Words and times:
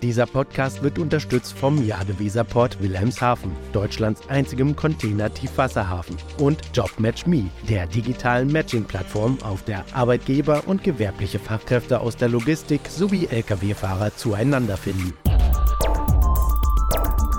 Dieser 0.00 0.26
Podcast 0.26 0.84
wird 0.84 0.96
unterstützt 0.96 1.58
vom 1.58 1.84
Jadeweserport 1.84 2.80
Wilhelmshaven, 2.80 3.50
Deutschlands 3.72 4.22
einzigem 4.28 4.76
Container-Tiefwasserhafen, 4.76 6.16
und 6.38 6.60
JobMatchMe, 6.72 7.50
der 7.68 7.88
digitalen 7.88 8.52
Matching-Plattform, 8.52 9.38
auf 9.42 9.64
der 9.64 9.84
Arbeitgeber 9.92 10.62
und 10.66 10.84
gewerbliche 10.84 11.40
Fachkräfte 11.40 11.98
aus 11.98 12.16
der 12.16 12.28
Logistik 12.28 12.82
sowie 12.88 13.26
Lkw-Fahrer 13.26 14.14
zueinander 14.14 14.76
finden. 14.76 15.14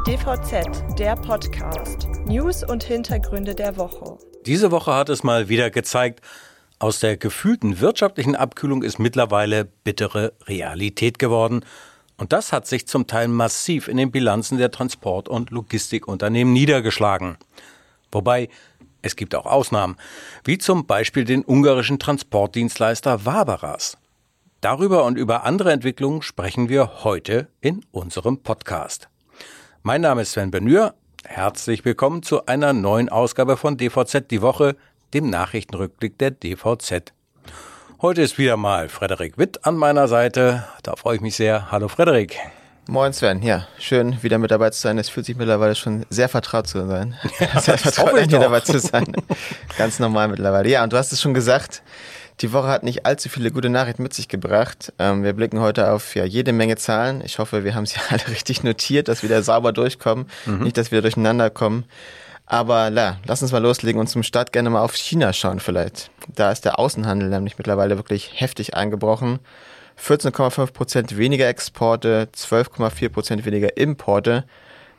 DVZ, 0.06 1.00
der 1.00 1.16
Podcast. 1.16 2.10
News 2.26 2.66
und 2.66 2.84
Hintergründe 2.84 3.56
der 3.56 3.78
Woche. 3.78 4.18
Diese 4.46 4.72
Woche 4.72 4.94
hat 4.94 5.08
es 5.08 5.24
mal 5.24 5.48
wieder 5.48 5.70
gezeigt, 5.70 6.20
aus 6.78 7.00
der 7.00 7.16
gefühlten 7.16 7.80
wirtschaftlichen 7.80 8.36
Abkühlung 8.36 8.84
ist 8.84 9.00
mittlerweile 9.00 9.66
bittere 9.66 10.34
Realität 10.46 11.20
geworden. 11.20 11.62
Und 12.20 12.34
das 12.34 12.52
hat 12.52 12.68
sich 12.68 12.86
zum 12.86 13.08
Teil 13.08 13.30
massiv 13.30 13.88
in 13.88 13.96
den 13.96 14.12
Bilanzen 14.12 14.58
der 14.58 14.72
Transport- 14.72 15.30
und 15.30 15.52
Logistikunternehmen 15.52 16.52
niedergeschlagen. 16.52 17.38
Wobei 18.12 18.50
es 19.02 19.16
gibt 19.16 19.34
auch 19.36 19.46
Ausnahmen, 19.46 19.96
wie 20.44 20.58
zum 20.58 20.86
Beispiel 20.86 21.24
den 21.24 21.46
ungarischen 21.46 21.98
Transportdienstleister 21.98 23.26
Waberas. 23.26 23.98
Darüber 24.60 25.06
und 25.06 25.18
über 25.18 25.46
andere 25.46 25.72
Entwicklungen 25.72 26.22
sprechen 26.22 26.68
wir 26.68 27.06
heute 27.06 27.48
in 27.62 27.86
unserem 27.92 28.40
Podcast. 28.44 29.08
Mein 29.82 30.02
Name 30.02 30.24
ist 30.24 30.34
Sven 30.34 30.52
Benür. 30.52 30.96
Herzlich 31.24 31.86
willkommen 31.86 32.22
zu 32.22 32.46
einer 32.48 32.74
neuen 32.74 33.08
Ausgabe 33.08 33.56
von 33.56 33.78
DVZ 33.78 34.30
die 34.30 34.42
Woche, 34.42 34.76
dem 35.14 35.30
Nachrichtenrückblick 35.30 36.18
der 36.18 36.32
DVZ. 36.32 37.14
Heute 38.02 38.22
ist 38.22 38.38
wieder 38.38 38.56
mal 38.56 38.88
Frederik 38.88 39.38
Witt 39.38 39.66
an 39.66 39.76
meiner 39.76 40.08
Seite. 40.08 40.64
Da 40.84 40.96
freue 40.96 41.18
ich 41.18 41.22
mich 41.22 41.36
sehr. 41.36 41.70
Hallo 41.70 41.90
Frederik. 41.90 42.38
Moin 42.88 43.12
Sven, 43.12 43.42
ja, 43.42 43.68
schön 43.78 44.24
wieder 44.24 44.38
mit 44.38 44.52
dabei 44.52 44.70
zu 44.70 44.80
sein. 44.80 44.98
Es 44.98 45.10
fühlt 45.10 45.26
sich 45.26 45.36
mittlerweile 45.36 45.76
schon 45.76 46.06
sehr 46.10 46.30
vertraut 46.30 46.66
zu 46.66 46.88
sein. 46.88 47.16
Ja, 47.42 47.60
sehr 47.60 47.78
vertraut, 47.78 48.18
hier 48.18 48.40
dabei 48.40 48.62
zu 48.62 48.80
sein. 48.80 49.12
Ganz 49.78 50.00
normal 50.00 50.30
mittlerweile. 50.30 50.70
Ja, 50.70 50.82
und 50.82 50.94
du 50.94 50.98
hast 50.98 51.12
es 51.12 51.22
schon 51.22 51.34
gesagt, 51.34 51.82
die 52.40 52.54
Woche 52.54 52.70
hat 52.70 52.84
nicht 52.84 53.06
allzu 53.06 53.28
viele 53.28 53.52
gute 53.52 53.68
Nachrichten 53.68 54.04
mit 54.04 54.14
sich 54.14 54.30
gebracht. 54.30 54.94
Ähm, 54.98 55.26
wir 55.26 55.34
blicken 55.34 55.60
heute 55.60 55.92
auf 55.92 56.16
ja, 56.16 56.24
jede 56.24 56.54
Menge 56.54 56.78
Zahlen. 56.78 57.22
Ich 57.26 57.38
hoffe, 57.38 57.66
wir 57.66 57.76
haben 57.76 57.86
sie 57.86 58.00
alle 58.10 58.26
richtig 58.30 58.64
notiert, 58.64 59.10
dass 59.10 59.24
wir 59.24 59.30
da 59.30 59.44
sauber 59.44 59.74
durchkommen. 59.74 60.30
Mhm. 60.46 60.60
Nicht, 60.60 60.78
dass 60.78 60.94
wir 60.94 61.02
durcheinander 61.02 61.50
kommen. 61.50 61.84
Aber 62.52 62.90
la, 62.90 63.18
lass 63.26 63.44
uns 63.44 63.52
mal 63.52 63.62
loslegen 63.62 64.02
und 64.02 64.08
zum 64.08 64.24
Start 64.24 64.52
gerne 64.52 64.72
mal 64.72 64.82
auf 64.82 64.96
China 64.96 65.34
schauen 65.34 65.60
vielleicht. 65.60 66.10
Da 66.28 66.52
ist 66.52 66.66
der 66.66 66.80
Außenhandel 66.80 67.30
nämlich 67.30 67.60
mittlerweile 67.60 67.96
wirklich 67.96 68.32
heftig 68.42 68.74
eingebrochen. 68.74 69.38
14,5 70.04 70.74
Prozent 70.74 71.18
weniger 71.18 71.48
Exporte, 71.48 72.28
12,4 72.36 73.10
Prozent 73.10 73.46
weniger 73.46 73.78
Importe. 73.78 74.46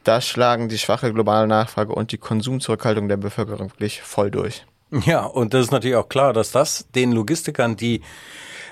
Da 0.04 0.20
schlagen 0.20 0.68
die 0.68 0.78
schwache 0.78 1.12
globale 1.12 1.48
Nachfrage 1.48 1.92
und 1.92 2.12
die 2.12 2.18
Konsumzurückhaltung 2.18 3.08
der 3.08 3.16
Bevölkerung 3.16 3.72
wirklich 3.72 4.00
voll 4.00 4.30
durch. 4.30 4.64
Ja, 5.04 5.24
und 5.24 5.52
das 5.52 5.66
ist 5.66 5.70
natürlich 5.72 5.96
auch 5.96 6.08
klar, 6.08 6.32
dass 6.32 6.52
das 6.52 6.86
den 6.94 7.10
Logistikern, 7.12 7.76
die 7.76 8.02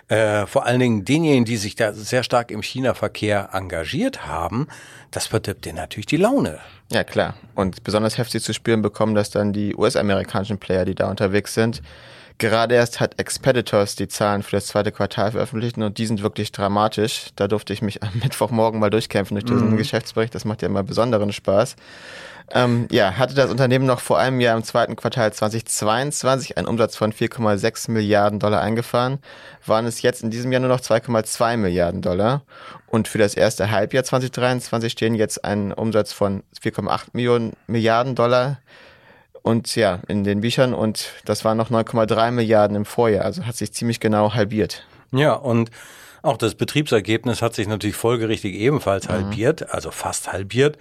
äh, 0.09 0.47
vor 0.47 0.67
allen 0.67 0.81
Dingen 0.81 1.05
denjenigen, 1.05 1.45
die 1.45 1.57
sich 1.57 1.75
da 1.75 1.93
sehr 1.93 2.23
stark 2.23 2.51
im 2.51 2.63
China-Verkehr 2.63 3.51
engagiert 3.53 4.27
haben, 4.27 4.67
das 5.11 5.27
verdirbt 5.27 5.65
denen 5.65 5.77
natürlich 5.77 6.07
die 6.07 6.17
Laune. 6.17 6.59
Ja, 6.91 7.05
klar. 7.05 7.35
Und 7.55 7.85
besonders 7.85 8.17
heftig 8.17 8.43
zu 8.43 8.55
spüren 8.55 8.83
bekommen 8.83 9.15
das 9.15 9.31
dann 9.31 9.53
die 9.53 9.75
US-amerikanischen 9.77 10.59
Player, 10.59 10.85
die 10.85 10.95
da 10.95 11.11
unterwegs 11.11 11.55
sind. 11.55 11.83
Gerade 12.39 12.77
erst 12.77 13.01
hat 13.01 13.19
Expeditors 13.19 13.97
die 13.97 14.07
Zahlen 14.07 14.45
für 14.45 14.53
das 14.53 14.69
zweite 14.69 14.93
Quartal 14.93 15.33
veröffentlicht 15.33 15.77
und 15.77 15.99
die 15.99 16.07
sind 16.07 16.23
wirklich 16.23 16.53
dramatisch. 16.53 17.31
Da 17.35 17.49
durfte 17.49 17.73
ich 17.73 17.83
mich 17.83 18.03
am 18.03 18.11
Mittwochmorgen 18.23 18.79
mal 18.79 18.91
durchkämpfen 18.91 19.35
durch 19.35 19.45
diesen 19.45 19.73
mhm. 19.73 19.77
Geschäftsbericht. 19.77 20.35
Das 20.35 20.45
macht 20.45 20.63
ja 20.63 20.69
immer 20.69 20.85
besonderen 20.85 21.33
Spaß. 21.33 21.75
Ähm, 22.51 22.87
ja, 22.91 23.19
hatte 23.19 23.35
das 23.35 23.51
Unternehmen 23.51 23.85
noch 23.85 24.01
vor 24.01 24.19
einem 24.19 24.41
Jahr 24.41 24.57
im 24.57 24.65
zweiten 24.65 24.97
Quartal 24.97 25.33
2022 25.33 26.57
einen 26.57 26.67
Umsatz 26.67 26.97
von 26.97 27.13
4,6 27.13 27.91
Milliarden 27.91 28.39
Dollar 28.39 28.63
eingefahren, 28.63 29.19
waren 29.67 29.85
es 29.85 30.01
jetzt 30.01 30.23
in 30.23 30.31
diesem 30.31 30.51
Jahr 30.51 30.61
nur 30.61 30.71
noch 30.71 30.81
2,2 30.81 31.59
Milliarden 31.59 32.01
Dollar. 32.01 32.43
Und 32.87 33.07
für 33.07 33.19
das 33.19 33.35
erste 33.35 33.71
Halbjahr 33.71 34.05
2023 34.05 34.93
stehen 34.93 35.15
jetzt 35.15 35.45
ein 35.45 35.75
Umsatz 35.75 36.13
von 36.13 36.43
4,8 36.63 37.09
Millionen 37.13 37.53
Milliarden 37.67 38.15
Dollar 38.15 38.59
und 39.43 39.75
ja, 39.77 40.01
in 40.09 40.25
den 40.25 40.41
Büchern 40.41 40.75
und 40.75 41.13
das 41.25 41.45
waren 41.45 41.57
noch 41.57 41.71
9,3 41.71 42.31
Milliarden 42.31 42.77
im 42.77 42.85
Vorjahr, 42.85 43.25
also 43.25 43.45
hat 43.45 43.57
sich 43.57 43.73
ziemlich 43.73 44.01
genau 44.01 44.35
halbiert. 44.35 44.87
Ja, 45.13 45.33
und 45.33 45.71
auch 46.23 46.37
das 46.37 46.55
Betriebsergebnis 46.55 47.43
hat 47.43 47.55
sich 47.55 47.69
natürlich 47.69 47.97
folgerichtig 47.97 48.55
ebenfalls 48.55 49.09
mhm. 49.09 49.13
halbiert, 49.13 49.73
also 49.73 49.91
fast 49.91 50.33
halbiert. 50.33 50.79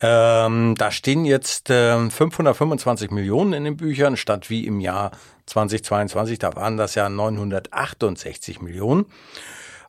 Ähm, 0.00 0.74
da 0.76 0.90
stehen 0.90 1.24
jetzt 1.24 1.70
äh, 1.70 2.10
525 2.10 3.10
Millionen 3.10 3.52
in 3.52 3.64
den 3.64 3.76
Büchern, 3.76 4.16
statt 4.16 4.50
wie 4.50 4.66
im 4.66 4.80
Jahr 4.80 5.12
2022, 5.46 6.38
da 6.38 6.56
waren 6.56 6.76
das 6.76 6.94
ja 6.94 7.08
968 7.08 8.60
Millionen. 8.60 9.06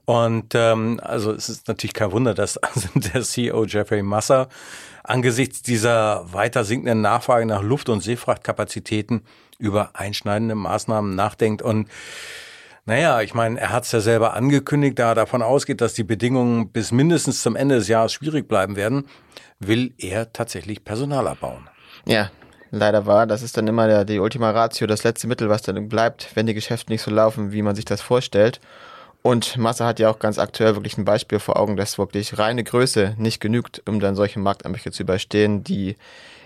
Und 0.06 0.54
ähm, 0.54 1.00
also 1.04 1.32
es 1.32 1.50
ist 1.50 1.68
natürlich 1.68 1.94
kein 1.94 2.12
Wunder, 2.12 2.34
dass 2.34 2.58
also 2.58 2.88
der 2.96 3.24
CEO 3.24 3.66
Jeffrey 3.66 4.04
Masser 4.04 4.48
angesichts 5.04 5.62
dieser 5.62 6.32
weiter 6.32 6.64
sinkenden 6.64 7.02
Nachfrage 7.02 7.46
nach 7.46 7.62
Luft- 7.62 7.90
und 7.90 8.02
Seefrachtkapazitäten 8.02 9.24
über 9.58 9.92
einschneidende 9.94 10.56
Maßnahmen 10.56 11.16
nachdenkt. 11.16 11.62
Und 11.62 11.90
naja, 12.86 13.22
ich 13.22 13.34
meine, 13.34 13.60
er 13.60 13.72
hat 13.72 13.86
es 13.86 13.92
ja 13.92 14.00
selber 14.00 14.34
angekündigt, 14.36 15.00
da 15.00 15.10
er 15.10 15.16
davon 15.16 15.42
ausgeht, 15.42 15.82
dass 15.82 15.94
die 15.94 16.04
Bedingungen 16.04 16.70
bis 16.70 16.92
mindestens 16.92 17.42
zum 17.42 17.56
Ende 17.56 17.76
des 17.76 17.88
Jahres 17.88 18.14
schwierig 18.14 18.48
bleiben 18.48 18.76
werden, 18.76 19.08
will 19.60 19.94
er 19.98 20.34
tatsächlich 20.34 20.84
Personal 20.84 21.28
abbauen. 21.28 21.68
Ja, 22.06 22.30
leider 22.70 23.08
war. 23.08 23.26
Das 23.26 23.42
ist 23.42 23.58
dann 23.58 23.68
immer 23.68 23.88
der, 23.88 24.06
die 24.06 24.20
Ultima 24.20 24.52
Ratio, 24.52 24.86
das 24.86 25.04
letzte 25.04 25.28
Mittel, 25.28 25.50
was 25.50 25.64
dann 25.64 25.90
bleibt, 25.90 26.36
wenn 26.36 26.46
die 26.46 26.54
Geschäfte 26.54 26.92
nicht 26.92 27.02
so 27.02 27.10
laufen, 27.10 27.52
wie 27.52 27.64
man 27.64 27.76
sich 27.76 27.86
das 27.86 28.02
vorstellt. 28.02 28.60
Und 29.26 29.58
Massa 29.58 29.88
hat 29.88 30.00
ja 30.00 30.12
auch 30.12 30.20
ganz 30.20 30.38
aktuell 30.38 30.76
wirklich 30.76 31.00
ein 31.00 31.04
Beispiel 31.04 31.40
vor 31.40 31.58
Augen, 31.60 31.78
dass 31.78 31.98
wirklich 31.98 32.38
reine 32.38 32.64
Größe 32.64 33.16
nicht 33.18 33.42
genügt, 33.42 33.82
um 33.90 34.00
dann 34.00 34.14
solche 34.14 34.38
Markteinbrüche 34.38 34.92
zu 34.92 35.02
überstehen. 35.02 35.64
Die 35.64 35.96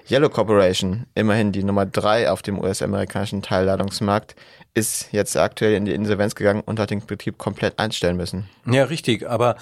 Yellow 0.10 0.30
Corporation, 0.30 1.06
immerhin 1.14 1.52
die 1.52 1.66
Nummer 1.66 1.86
drei 1.86 2.32
auf 2.32 2.42
dem 2.42 2.58
US-amerikanischen 2.58 3.42
Teilladungsmarkt, 3.42 4.38
ist 4.76 5.12
jetzt 5.12 5.36
aktuell 5.36 5.74
in 5.74 5.84
die 5.84 5.92
Insolvenz 5.92 6.36
gegangen 6.36 6.64
und 6.66 6.80
hat 6.80 6.92
den 6.92 7.06
Betrieb 7.06 7.38
komplett 7.38 7.78
einstellen 7.80 8.16
müssen. 8.16 8.48
Ja, 8.66 8.86
richtig. 8.86 9.28
Aber 9.28 9.58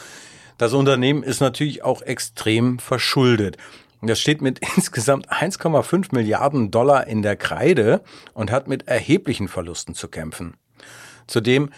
das 0.60 0.74
Unternehmen 0.74 1.24
ist 1.24 1.42
natürlich 1.42 1.84
auch 1.84 2.04
extrem 2.04 2.78
verschuldet. 2.78 3.58
Das 4.04 4.20
steht 4.20 4.44
mit 4.44 4.60
insgesamt 4.76 5.32
1,5 5.32 6.10
Milliarden 6.12 6.70
Dollar 6.70 7.08
in 7.08 7.24
der 7.24 7.36
Kreide 7.36 8.02
und 8.36 8.52
hat 8.52 8.68
mit 8.68 8.88
erheblichen 8.88 9.48
Verlusten 9.48 9.96
zu 9.96 10.08
kämpfen. 10.08 10.54
Zudem, 11.26 11.72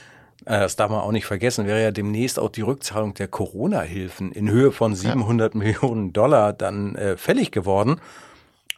das 0.58 0.76
darf 0.76 0.90
man 0.90 1.02
auch 1.02 1.12
nicht 1.12 1.26
vergessen, 1.26 1.68
wäre 1.68 1.82
ja 1.82 1.92
demnächst 1.92 2.40
auch 2.40 2.50
die 2.50 2.62
Rückzahlung 2.62 3.14
der 3.14 3.28
Corona-Hilfen 3.28 4.32
in 4.32 4.50
Höhe 4.50 4.72
von 4.72 4.96
700 4.96 5.54
ja. 5.54 5.60
Millionen 5.60 6.12
Dollar 6.12 6.54
dann 6.54 6.96
äh, 6.96 7.18
fällig 7.18 7.52
geworden. 7.52 8.02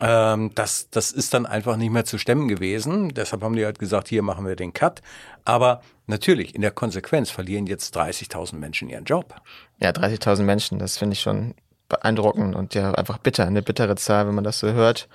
Ähm, 0.01 0.51
das, 0.55 0.89
das 0.89 1.11
ist 1.11 1.33
dann 1.33 1.45
einfach 1.45 1.77
nicht 1.77 1.91
mehr 1.91 2.03
zu 2.03 2.17
stemmen 2.17 2.47
gewesen. 2.47 3.13
Deshalb 3.13 3.43
haben 3.43 3.55
die 3.55 3.63
halt 3.63 3.79
gesagt, 3.79 4.09
hier 4.09 4.23
machen 4.23 4.45
wir 4.45 4.55
den 4.55 4.73
Cut. 4.73 5.01
Aber 5.45 5.81
natürlich, 6.07 6.55
in 6.55 6.61
der 6.61 6.71
Konsequenz 6.71 7.29
verlieren 7.29 7.67
jetzt 7.67 7.95
30.000 7.95 8.55
Menschen 8.55 8.89
ihren 8.89 9.05
Job. 9.05 9.35
Ja, 9.79 9.91
30.000 9.91 10.43
Menschen, 10.43 10.79
das 10.79 10.97
finde 10.97 11.13
ich 11.13 11.21
schon 11.21 11.53
beeindruckend 11.87 12.55
und 12.55 12.73
ja 12.73 12.91
einfach 12.93 13.17
bitter, 13.19 13.45
eine 13.45 13.61
bittere 13.61 13.95
Zahl, 13.95 14.27
wenn 14.27 14.35
man 14.35 14.43
das 14.43 14.59
so 14.59 14.71
hört. 14.71 15.07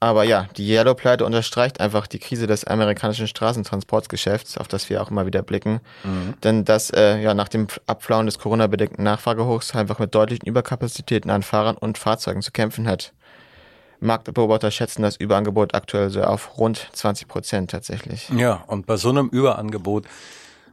Aber 0.00 0.22
ja, 0.22 0.46
die 0.56 0.68
Yellow-Pleite 0.68 1.24
unterstreicht 1.24 1.80
einfach 1.80 2.06
die 2.06 2.20
Krise 2.20 2.46
des 2.46 2.64
amerikanischen 2.64 3.26
Straßentransportsgeschäfts, 3.26 4.56
auf 4.56 4.68
das 4.68 4.88
wir 4.88 5.02
auch 5.02 5.10
immer 5.10 5.26
wieder 5.26 5.42
blicken. 5.42 5.80
Mhm. 6.04 6.34
Denn 6.44 6.64
das 6.64 6.90
äh, 6.90 7.20
ja 7.20 7.34
nach 7.34 7.48
dem 7.48 7.66
Abflauen 7.86 8.26
des 8.26 8.38
Corona-bedingten 8.38 9.02
Nachfragehochs 9.02 9.74
einfach 9.74 9.98
mit 9.98 10.14
deutlichen 10.14 10.46
Überkapazitäten 10.46 11.30
an 11.30 11.42
Fahrern 11.42 11.76
und 11.76 11.98
Fahrzeugen 11.98 12.42
zu 12.42 12.52
kämpfen 12.52 12.86
hat. 12.86 13.12
Marktbeobachter 14.00 14.70
schätzen 14.70 15.02
das 15.02 15.16
Überangebot 15.16 15.74
aktuell 15.74 16.10
so 16.10 16.22
auf 16.22 16.58
rund 16.58 16.88
20 16.92 17.26
Prozent 17.26 17.70
tatsächlich. 17.72 18.28
Ja, 18.28 18.62
und 18.68 18.86
bei 18.86 18.96
so 18.96 19.08
einem 19.08 19.28
Überangebot, 19.28 20.06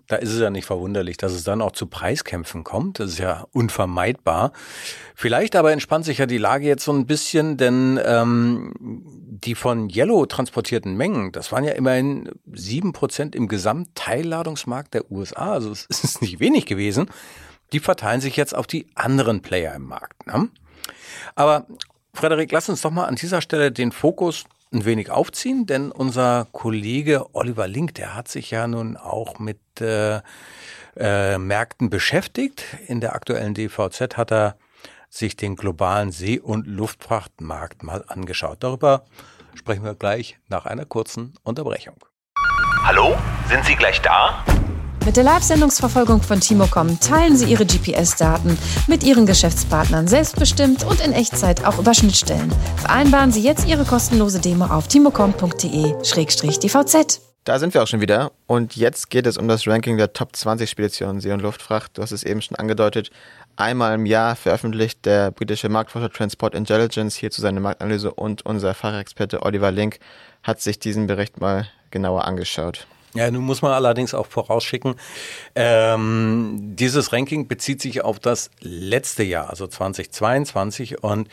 da 0.07 0.17
ist 0.17 0.31
es 0.31 0.39
ja 0.39 0.49
nicht 0.49 0.65
verwunderlich, 0.65 1.17
dass 1.17 1.33
es 1.33 1.43
dann 1.43 1.61
auch 1.61 1.71
zu 1.71 1.87
Preiskämpfen 1.87 2.63
kommt. 2.63 2.99
Das 2.99 3.11
ist 3.11 3.19
ja 3.19 3.45
unvermeidbar. 3.51 4.51
Vielleicht 5.15 5.55
aber 5.55 5.71
entspannt 5.71 6.05
sich 6.05 6.19
ja 6.19 6.25
die 6.25 6.37
Lage 6.37 6.67
jetzt 6.67 6.83
so 6.83 6.93
ein 6.93 7.05
bisschen, 7.05 7.57
denn 7.57 7.99
ähm, 8.03 8.73
die 8.77 9.55
von 9.55 9.89
Yellow 9.89 10.25
transportierten 10.25 10.95
Mengen, 10.95 11.31
das 11.31 11.51
waren 11.51 11.63
ja 11.63 11.73
immerhin 11.73 12.29
sieben 12.53 12.93
Prozent 12.93 13.35
im 13.35 13.47
Gesamtteilladungsmarkt 13.47 14.93
der 14.93 15.11
USA. 15.11 15.53
Also 15.53 15.71
es 15.71 15.85
ist 15.89 16.21
nicht 16.21 16.39
wenig 16.39 16.65
gewesen. 16.65 17.07
Die 17.71 17.79
verteilen 17.79 18.21
sich 18.21 18.35
jetzt 18.35 18.55
auf 18.55 18.67
die 18.67 18.87
anderen 18.95 19.41
Player 19.41 19.73
im 19.73 19.87
Markt. 19.87 20.27
Ne? 20.27 20.49
Aber 21.33 21.65
Frederik, 22.13 22.51
lass 22.51 22.69
uns 22.69 22.81
doch 22.81 22.91
mal 22.91 23.05
an 23.05 23.15
dieser 23.15 23.41
Stelle 23.41 23.71
den 23.71 23.91
Fokus 23.91 24.45
ein 24.75 24.85
wenig 24.85 25.09
aufziehen, 25.09 25.65
denn 25.65 25.91
unser 25.91 26.47
Kollege 26.51 27.33
Oliver 27.33 27.67
Link, 27.67 27.95
der 27.95 28.13
hat 28.13 28.27
sich 28.27 28.51
ja 28.51 28.67
nun 28.67 28.97
auch 28.97 29.39
mit 29.39 29.59
äh, 29.79 30.21
äh, 30.97 31.37
Märkten 31.37 31.89
beschäftigt. 31.89 32.63
In 32.87 32.99
der 32.99 33.15
aktuellen 33.15 33.53
DVZ 33.53 34.17
hat 34.17 34.31
er 34.31 34.57
sich 35.09 35.37
den 35.37 35.55
globalen 35.55 36.11
See- 36.11 36.39
und 36.39 36.67
Luftfrachtmarkt 36.67 37.83
mal 37.83 38.03
angeschaut. 38.07 38.57
Darüber 38.59 39.05
sprechen 39.55 39.83
wir 39.83 39.95
gleich 39.95 40.37
nach 40.49 40.65
einer 40.65 40.85
kurzen 40.85 41.33
Unterbrechung. 41.43 41.95
Hallo, 42.83 43.15
sind 43.47 43.63
Sie 43.65 43.75
gleich 43.75 44.01
da? 44.01 44.43
Mit 45.05 45.17
der 45.17 45.23
Live-Sendungsverfolgung 45.23 46.23
von 46.23 46.39
Timocom 46.39 46.99
teilen 46.99 47.37
Sie 47.37 47.45
Ihre 47.45 47.67
GPS-Daten 47.67 48.57
mit 48.87 49.03
Ihren 49.03 49.27
Geschäftspartnern 49.27 50.07
selbstbestimmt 50.07 50.83
und 50.83 50.99
in 50.99 51.13
Echtzeit 51.13 51.63
auch 51.63 51.77
über 51.77 51.93
Schnittstellen. 51.93 52.51
Vereinbaren 52.77 53.31
Sie 53.31 53.43
jetzt 53.43 53.67
Ihre 53.67 53.85
kostenlose 53.85 54.39
Demo 54.39 54.65
auf 54.65 54.87
timocom.de-dvz. 54.87 57.21
Da 57.43 57.59
sind 57.59 57.75
wir 57.75 57.83
auch 57.83 57.87
schon 57.87 58.01
wieder. 58.01 58.31
Und 58.47 58.75
jetzt 58.75 59.11
geht 59.11 59.27
es 59.27 59.37
um 59.37 59.47
das 59.47 59.67
Ranking 59.67 59.97
der 59.97 60.11
Top 60.11 60.35
20 60.35 60.67
Speditionen 60.67 61.21
See- 61.21 61.31
und 61.31 61.43
Luftfracht. 61.43 61.95
Du 61.95 62.01
hast 62.01 62.11
es 62.11 62.23
eben 62.23 62.41
schon 62.41 62.57
angedeutet. 62.57 63.11
Einmal 63.57 63.93
im 63.93 64.07
Jahr 64.07 64.35
veröffentlicht 64.35 65.05
der 65.05 65.29
britische 65.29 65.69
Marktforscher 65.69 66.09
Transport 66.09 66.55
Intelligence 66.55 67.15
hierzu 67.15 67.41
seine 67.41 67.59
Marktanalyse 67.59 68.11
und 68.11 68.43
unser 68.43 68.73
Fachexperte 68.73 69.43
Oliver 69.43 69.69
Link 69.69 69.99
hat 70.41 70.61
sich 70.61 70.79
diesen 70.79 71.05
Bericht 71.05 71.39
mal 71.39 71.67
genauer 71.91 72.25
angeschaut. 72.25 72.87
Ja, 73.15 73.31
nun 73.31 73.43
muss 73.43 73.61
man 73.61 73.71
allerdings 73.71 74.13
auch 74.13 74.27
vorausschicken, 74.27 74.95
ähm, 75.55 76.75
dieses 76.75 77.13
Ranking 77.13 77.47
bezieht 77.47 77.81
sich 77.81 78.03
auf 78.03 78.19
das 78.19 78.51
letzte 78.59 79.23
Jahr, 79.23 79.49
also 79.49 79.67
2022 79.67 81.01
und 81.01 81.29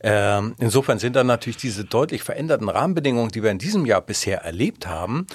ähm, 0.00 0.54
insofern 0.58 0.98
sind 0.98 1.16
dann 1.16 1.26
natürlich 1.26 1.56
diese 1.56 1.84
deutlich 1.84 2.22
veränderten 2.22 2.68
Rahmenbedingungen, 2.68 3.30
die 3.30 3.42
wir 3.42 3.50
in 3.50 3.58
diesem 3.58 3.86
Jahr 3.86 4.02
bisher 4.02 4.42
erlebt 4.42 4.86
haben, 4.86 5.26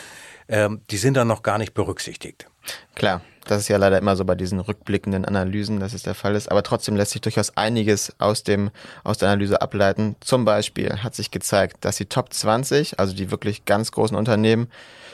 ähm, 0.47 0.81
die 0.91 0.97
sind 0.97 1.15
dann 1.15 1.27
noch 1.27 1.41
gar 1.41 1.57
nicht 1.57 1.73
berücksichtigt. 1.73 2.47
Klar, 2.93 3.21
das 3.45 3.61
ist 3.61 3.67
ja 3.69 3.77
leider 3.77 3.97
immer 3.97 4.15
so 4.15 4.23
bei 4.23 4.35
diesen 4.35 4.59
rückblickenden 4.59 5.25
Analysen, 5.25 5.79
dass 5.79 5.93
es 5.93 6.03
der 6.03 6.13
Fall 6.13 6.35
ist. 6.35 6.51
Aber 6.51 6.61
trotzdem 6.61 6.95
lässt 6.95 7.11
sich 7.11 7.21
durchaus 7.21 7.57
einiges 7.57 8.13
aus, 8.19 8.43
dem, 8.43 8.69
aus 9.03 9.17
der 9.17 9.29
Analyse 9.29 9.61
ableiten. 9.61 10.15
Zum 10.19 10.45
Beispiel 10.45 11.01
hat 11.01 11.15
sich 11.15 11.31
gezeigt, 11.31 11.77
dass 11.81 11.95
die 11.95 12.05
Top 12.05 12.31
20, 12.31 12.99
also 12.99 13.15
die 13.15 13.31
wirklich 13.31 13.65
ganz 13.65 13.91
großen 13.91 14.15
Unternehmen, 14.15 14.69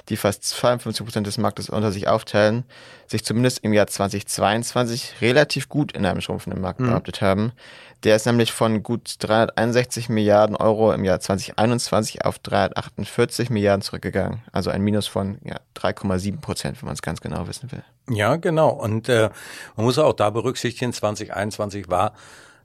die 0.10 0.18
fast 0.18 0.44
52 0.46 1.06
Prozent 1.06 1.28
des 1.28 1.38
Marktes 1.38 1.70
unter 1.70 1.92
sich 1.92 2.08
aufteilen, 2.08 2.64
sich 3.08 3.26
zumindest 3.26 3.60
im 3.64 3.74
Jahr 3.74 3.88
2022 3.88 5.16
relativ 5.22 5.70
gut 5.70 5.92
in 5.92 6.06
einem 6.06 6.22
schrumpfenden 6.22 6.62
Markt 6.62 6.80
mhm. 6.80 6.88
behauptet 6.88 7.22
haben. 7.22 7.52
Der 8.04 8.16
ist 8.16 8.26
nämlich 8.26 8.52
von 8.52 8.84
gut 8.84 9.16
361 9.20 10.10
Milliarden 10.10 10.56
Euro 10.56 10.94
im 10.94 11.04
Jahr 11.04 11.20
2021 11.20 12.26
auf 12.26 12.38
348 12.40 13.50
Milliarden 13.50 13.82
zurückgegangen. 13.82 14.42
Also 14.52 14.70
ein 14.70 14.84
Minus 14.84 15.08
von 15.08 15.40
ja, 15.44 15.58
3,7 15.76 16.40
Prozent, 16.40 16.82
wenn 16.82 16.88
man 16.88 16.94
es 16.94 17.02
ganz 17.02 17.22
genau 17.22 17.48
wissen 17.48 17.72
will. 17.72 17.84
Ja, 18.10 18.36
genau. 18.36 18.70
Und 18.70 19.10
äh, 19.10 19.30
man 19.76 19.86
muss 19.86 19.98
auch 19.98 20.14
da 20.14 20.30
berücksichtigen, 20.30 20.94
2021 20.94 21.90
war 21.90 22.14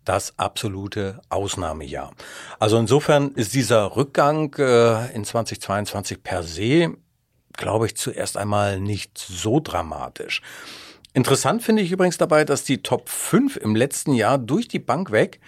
das 0.04 0.38
absolute 0.38 1.20
Ausnahmejahr. 1.28 2.12
Also 2.58 2.76
insofern 2.78 3.32
ist 3.32 3.54
dieser 3.54 3.96
Rückgang 3.96 4.54
äh, 4.58 5.12
in 5.14 5.24
2022 5.24 6.22
per 6.22 6.42
se 6.42 6.94
glaube 7.56 7.86
ich, 7.86 7.96
zuerst 7.96 8.36
einmal 8.36 8.80
nicht 8.80 9.18
so 9.18 9.60
dramatisch. 9.60 10.42
Interessant 11.14 11.62
finde 11.62 11.82
ich 11.82 11.92
übrigens 11.92 12.18
dabei, 12.18 12.44
dass 12.44 12.64
die 12.64 12.82
Top 12.82 13.08
5 13.08 13.56
im 13.56 13.76
letzten 13.76 14.14
Jahr 14.14 14.38
durch 14.38 14.68
die 14.68 14.78
Bank 14.78 15.12
weg 15.12 15.40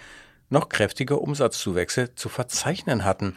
noch 0.49 0.69
kräftige 0.69 1.17
Umsatzzuwächse 1.17 2.13
zu 2.15 2.29
verzeichnen 2.29 3.03
hatten. 3.03 3.35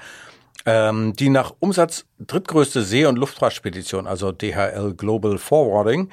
Ähm, 0.67 1.15
die 1.15 1.31
nach 1.31 1.55
Umsatz 1.61 2.05
drittgrößte 2.19 2.83
See- 2.83 3.07
und 3.07 3.17
Luftfahrtspedition, 3.17 4.07
also 4.07 4.33
DHL 4.33 4.95
Global 4.95 5.39
Forwarding, 5.39 6.11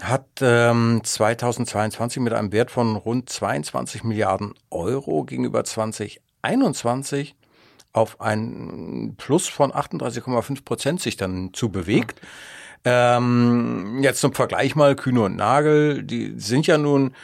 hat 0.00 0.26
ähm, 0.40 1.00
2022 1.02 2.22
mit 2.22 2.32
einem 2.32 2.52
Wert 2.52 2.70
von 2.70 2.94
rund 2.96 3.28
22 3.28 4.04
Milliarden 4.04 4.54
Euro 4.70 5.24
gegenüber 5.24 5.64
2021 5.64 7.34
auf 7.92 8.20
ein 8.20 9.14
Plus 9.16 9.48
von 9.48 9.72
38,5 9.72 10.64
Prozent 10.64 11.00
sich 11.00 11.16
dann 11.16 11.50
zu 11.52 11.70
bewegt. 11.70 12.20
Ähm, 12.84 14.00
jetzt 14.02 14.20
zum 14.20 14.34
Vergleich 14.34 14.76
mal 14.76 14.94
Kühne 14.94 15.22
und 15.22 15.36
Nagel, 15.36 16.02
die 16.02 16.34
sind 16.36 16.66
ja 16.66 16.78
nun 16.78 17.14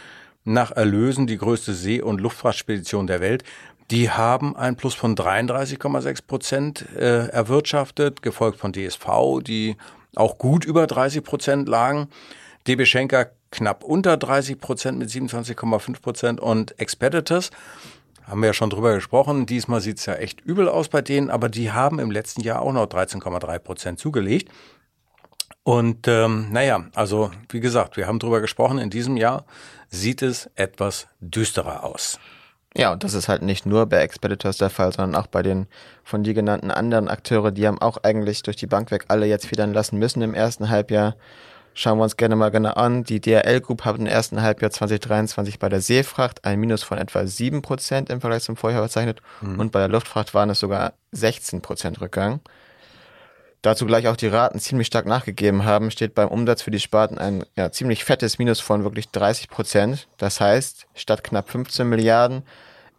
nach 0.44 0.72
Erlösen 0.72 1.26
die 1.26 1.38
größte 1.38 1.72
See- 1.74 2.02
und 2.02 2.20
Luftfahrtspedition 2.20 3.06
der 3.06 3.20
Welt. 3.20 3.44
Die 3.90 4.10
haben 4.10 4.56
ein 4.56 4.76
Plus 4.76 4.94
von 4.94 5.14
33,6 5.14 6.26
Prozent 6.26 6.86
äh, 6.96 7.28
erwirtschaftet, 7.28 8.22
gefolgt 8.22 8.58
von 8.58 8.72
DSV, 8.72 9.06
die 9.42 9.76
auch 10.16 10.38
gut 10.38 10.64
über 10.64 10.86
30 10.86 11.22
Prozent 11.22 11.68
lagen. 11.68 12.08
DB 12.66 12.86
Schenker 12.86 13.30
knapp 13.50 13.84
unter 13.84 14.16
30 14.16 14.58
Prozent 14.58 14.98
mit 14.98 15.10
27,5 15.10 16.00
Prozent 16.00 16.40
und 16.40 16.78
Expeditors 16.80 17.50
haben 18.26 18.40
wir 18.40 18.48
ja 18.48 18.54
schon 18.54 18.70
drüber 18.70 18.94
gesprochen. 18.94 19.46
Diesmal 19.46 19.80
sieht 19.80 19.98
es 19.98 20.06
ja 20.06 20.14
echt 20.14 20.40
übel 20.40 20.68
aus 20.68 20.88
bei 20.88 21.02
denen, 21.02 21.30
aber 21.30 21.48
die 21.48 21.72
haben 21.72 21.98
im 21.98 22.10
letzten 22.10 22.40
Jahr 22.42 22.62
auch 22.62 22.72
noch 22.72 22.86
13,3 22.86 23.58
Prozent 23.58 23.98
zugelegt. 23.98 24.50
Und 25.62 26.08
ähm, 26.08 26.48
naja, 26.50 26.84
also 26.94 27.30
wie 27.48 27.60
gesagt, 27.60 27.96
wir 27.96 28.06
haben 28.06 28.18
drüber 28.18 28.40
gesprochen, 28.40 28.78
in 28.78 28.90
diesem 28.90 29.16
Jahr 29.16 29.44
sieht 29.88 30.20
es 30.22 30.50
etwas 30.54 31.08
düsterer 31.20 31.84
aus. 31.84 32.18
Ja, 32.76 32.92
und 32.92 33.04
das 33.04 33.14
ist 33.14 33.28
halt 33.28 33.42
nicht 33.42 33.66
nur 33.66 33.86
bei 33.86 33.98
Expeditors 33.98 34.58
der 34.58 34.68
Fall, 34.68 34.92
sondern 34.92 35.20
auch 35.20 35.28
bei 35.28 35.42
den 35.42 35.66
von 36.02 36.24
dir 36.24 36.34
genannten 36.34 36.70
anderen 36.70 37.08
Akteure, 37.08 37.52
die 37.52 37.66
haben 37.66 37.80
auch 37.80 37.98
eigentlich 38.02 38.42
durch 38.42 38.56
die 38.56 38.66
Bank 38.66 38.90
weg 38.90 39.04
alle 39.08 39.26
jetzt 39.26 39.46
federn 39.46 39.72
lassen 39.72 39.98
müssen 39.98 40.22
im 40.22 40.34
ersten 40.34 40.70
Halbjahr. 40.70 41.14
Schauen 41.76 41.98
wir 41.98 42.04
uns 42.04 42.16
gerne 42.16 42.36
mal 42.36 42.50
genau 42.50 42.70
an. 42.70 43.02
Die 43.02 43.20
DRL 43.20 43.60
Group 43.60 43.84
hat 43.84 43.98
im 43.98 44.06
ersten 44.06 44.40
Halbjahr 44.40 44.70
2023 44.70 45.58
bei 45.58 45.68
der 45.68 45.80
Seefracht 45.80 46.44
ein 46.44 46.60
Minus 46.60 46.84
von 46.84 46.98
etwa 46.98 47.20
7% 47.20 48.10
im 48.10 48.20
Vergleich 48.20 48.44
zum 48.44 48.56
Vorjahr 48.56 48.82
verzeichnet 48.82 49.20
mhm. 49.40 49.58
und 49.58 49.72
bei 49.72 49.80
der 49.80 49.88
Luftfracht 49.88 50.34
waren 50.34 50.50
es 50.50 50.60
sogar 50.60 50.92
16% 51.12 52.00
Rückgang. 52.00 52.40
Dazu 53.62 53.86
gleich 53.86 54.06
auch 54.06 54.16
die 54.16 54.28
Raten 54.28 54.60
ziemlich 54.60 54.86
stark 54.86 55.06
nachgegeben 55.06 55.64
haben, 55.64 55.90
steht 55.90 56.14
beim 56.14 56.28
Umsatz 56.28 56.62
für 56.62 56.70
die 56.70 56.78
Sparten 56.78 57.18
ein 57.18 57.44
ja, 57.56 57.72
ziemlich 57.72 58.04
fettes 58.04 58.38
Minus 58.38 58.60
von 58.60 58.84
wirklich 58.84 59.06
30% 59.06 60.04
Das 60.18 60.40
heißt, 60.40 60.86
statt 60.94 61.24
knapp 61.24 61.50
15 61.50 61.88
Milliarden 61.88 62.42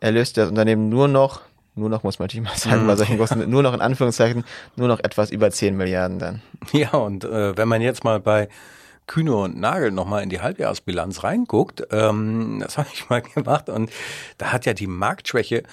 erlöst 0.01 0.38
das 0.38 0.50
Unternehmen 0.50 0.89
nur 0.89 1.07
noch, 1.07 1.42
nur 1.75 1.89
noch 1.89 2.04
muss 2.04 2.19
man 2.19 2.25
natürlich 2.25 2.48
mal 2.48 2.57
sagen, 2.57 2.83
mhm. 2.83 2.88
bei 2.88 2.95
solchen 2.95 3.18
großen, 3.18 3.50
nur 3.50 3.63
noch 3.63 3.74
in 3.74 3.81
Anführungszeichen, 3.81 4.44
nur 4.75 4.88
noch 4.88 5.00
etwas 5.00 5.30
über 5.31 5.51
10 5.51 5.75
Milliarden 5.75 6.19
dann. 6.19 6.42
Ja, 6.72 6.92
und 6.92 7.24
äh, 7.24 7.56
wenn 7.57 7.68
man 7.68 7.81
jetzt 7.81 8.04
mal 8.04 8.19
bei 8.19 8.50
Kühne 9.07 9.36
und 9.36 9.60
Nagel 9.60 9.92
nochmal 9.92 10.24
in 10.24 10.30
die 10.30 10.42
Halbjahresbilanz 10.42 11.24
reinguckt, 11.24 11.83
ähm, 11.92 12.60
das 12.62 12.77
habe 12.77 12.88
ich 12.94 13.10
mal 13.10 13.22
gemacht 13.36 13.69
und 13.69 13.92
da 14.38 14.51
hat 14.51 14.66
ja 14.66 14.74
die 14.74 14.88
Marktschwäche 14.88 15.63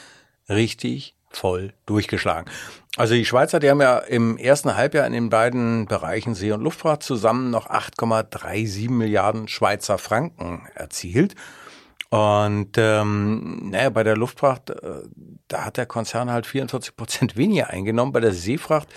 richtig 0.49 1.15
voll 1.31 1.73
durchgeschlagen. 1.87 2.51
Also 2.97 3.15
die 3.15 3.25
Schweizer, 3.25 3.59
die 3.59 3.71
haben 3.71 3.81
ja 3.81 3.99
im 3.99 4.37
ersten 4.37 4.77
Halbjahr 4.77 5.07
in 5.07 5.15
den 5.15 5.31
beiden 5.31 5.87
Bereichen 5.87 6.35
See- 6.35 6.53
und 6.53 6.61
Luftfahrt 6.61 7.03
zusammen 7.03 7.51
noch 7.51 7.71
8,37 7.71 8.91
Milliarden 8.91 9.49
Schweizer 9.49 9.97
Franken 9.97 10.67
erzielt. 10.75 11.35
Und 12.13 12.77
ähm, 12.77 13.71
naja, 13.71 13.89
bei 13.89 14.03
der 14.03 14.19
Luftfracht, 14.19 14.69
äh, 14.69 14.75
da 15.49 15.65
hat 15.65 15.79
der 15.79 15.87
Konzern 15.87 16.31
halt 16.31 16.45
44 16.45 16.95
Prozent 16.95 17.37
weniger 17.39 17.71
eingenommen. 17.71 18.13
Bei 18.13 18.21
der 18.21 18.35
Seefracht 18.35 18.89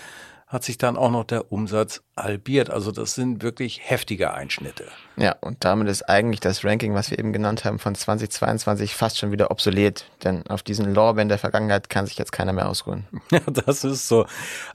hat 0.47 0.65
sich 0.65 0.77
dann 0.77 0.97
auch 0.97 1.09
noch 1.09 1.23
der 1.23 1.49
Umsatz 1.49 2.03
halbiert. 2.17 2.69
Also 2.69 2.91
das 2.91 3.15
sind 3.15 3.41
wirklich 3.41 3.79
heftige 3.89 4.33
Einschnitte. 4.33 4.83
Ja, 5.15 5.33
und 5.39 5.63
damit 5.63 5.87
ist 5.87 6.03
eigentlich 6.09 6.41
das 6.41 6.65
Ranking, 6.65 6.93
was 6.93 7.09
wir 7.09 7.17
eben 7.17 7.31
genannt 7.31 7.63
haben, 7.63 7.79
von 7.79 7.95
2022 7.95 8.93
fast 8.93 9.17
schon 9.17 9.31
wieder 9.31 9.49
obsolet. 9.49 10.11
Denn 10.25 10.45
auf 10.47 10.61
diesen 10.61 10.93
Lorbeeren 10.93 11.29
der 11.29 11.37
Vergangenheit 11.37 11.89
kann 11.89 12.05
sich 12.07 12.17
jetzt 12.17 12.33
keiner 12.33 12.51
mehr 12.51 12.67
ausruhen. 12.67 13.07
Ja, 13.31 13.39
das 13.47 13.85
ist 13.85 14.09
so. 14.09 14.25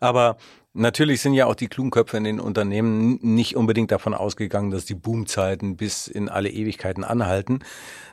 Aber 0.00 0.38
Natürlich 0.72 1.20
sind 1.20 1.34
ja 1.34 1.46
auch 1.46 1.56
die 1.56 1.66
klugen 1.66 1.90
Köpfe 1.90 2.16
in 2.16 2.24
den 2.24 2.38
Unternehmen 2.38 3.18
nicht 3.22 3.56
unbedingt 3.56 3.90
davon 3.90 4.14
ausgegangen, 4.14 4.70
dass 4.70 4.84
die 4.84 4.94
Boomzeiten 4.94 5.76
bis 5.76 6.06
in 6.06 6.28
alle 6.28 6.48
Ewigkeiten 6.48 7.02
anhalten. 7.02 7.60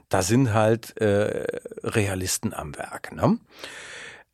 Da 0.09 0.23
sind 0.23 0.53
halt 0.53 0.97
äh, 0.97 1.45
Realisten 1.83 2.53
am 2.53 2.75
Werk. 2.75 3.11
Ne? 3.11 3.37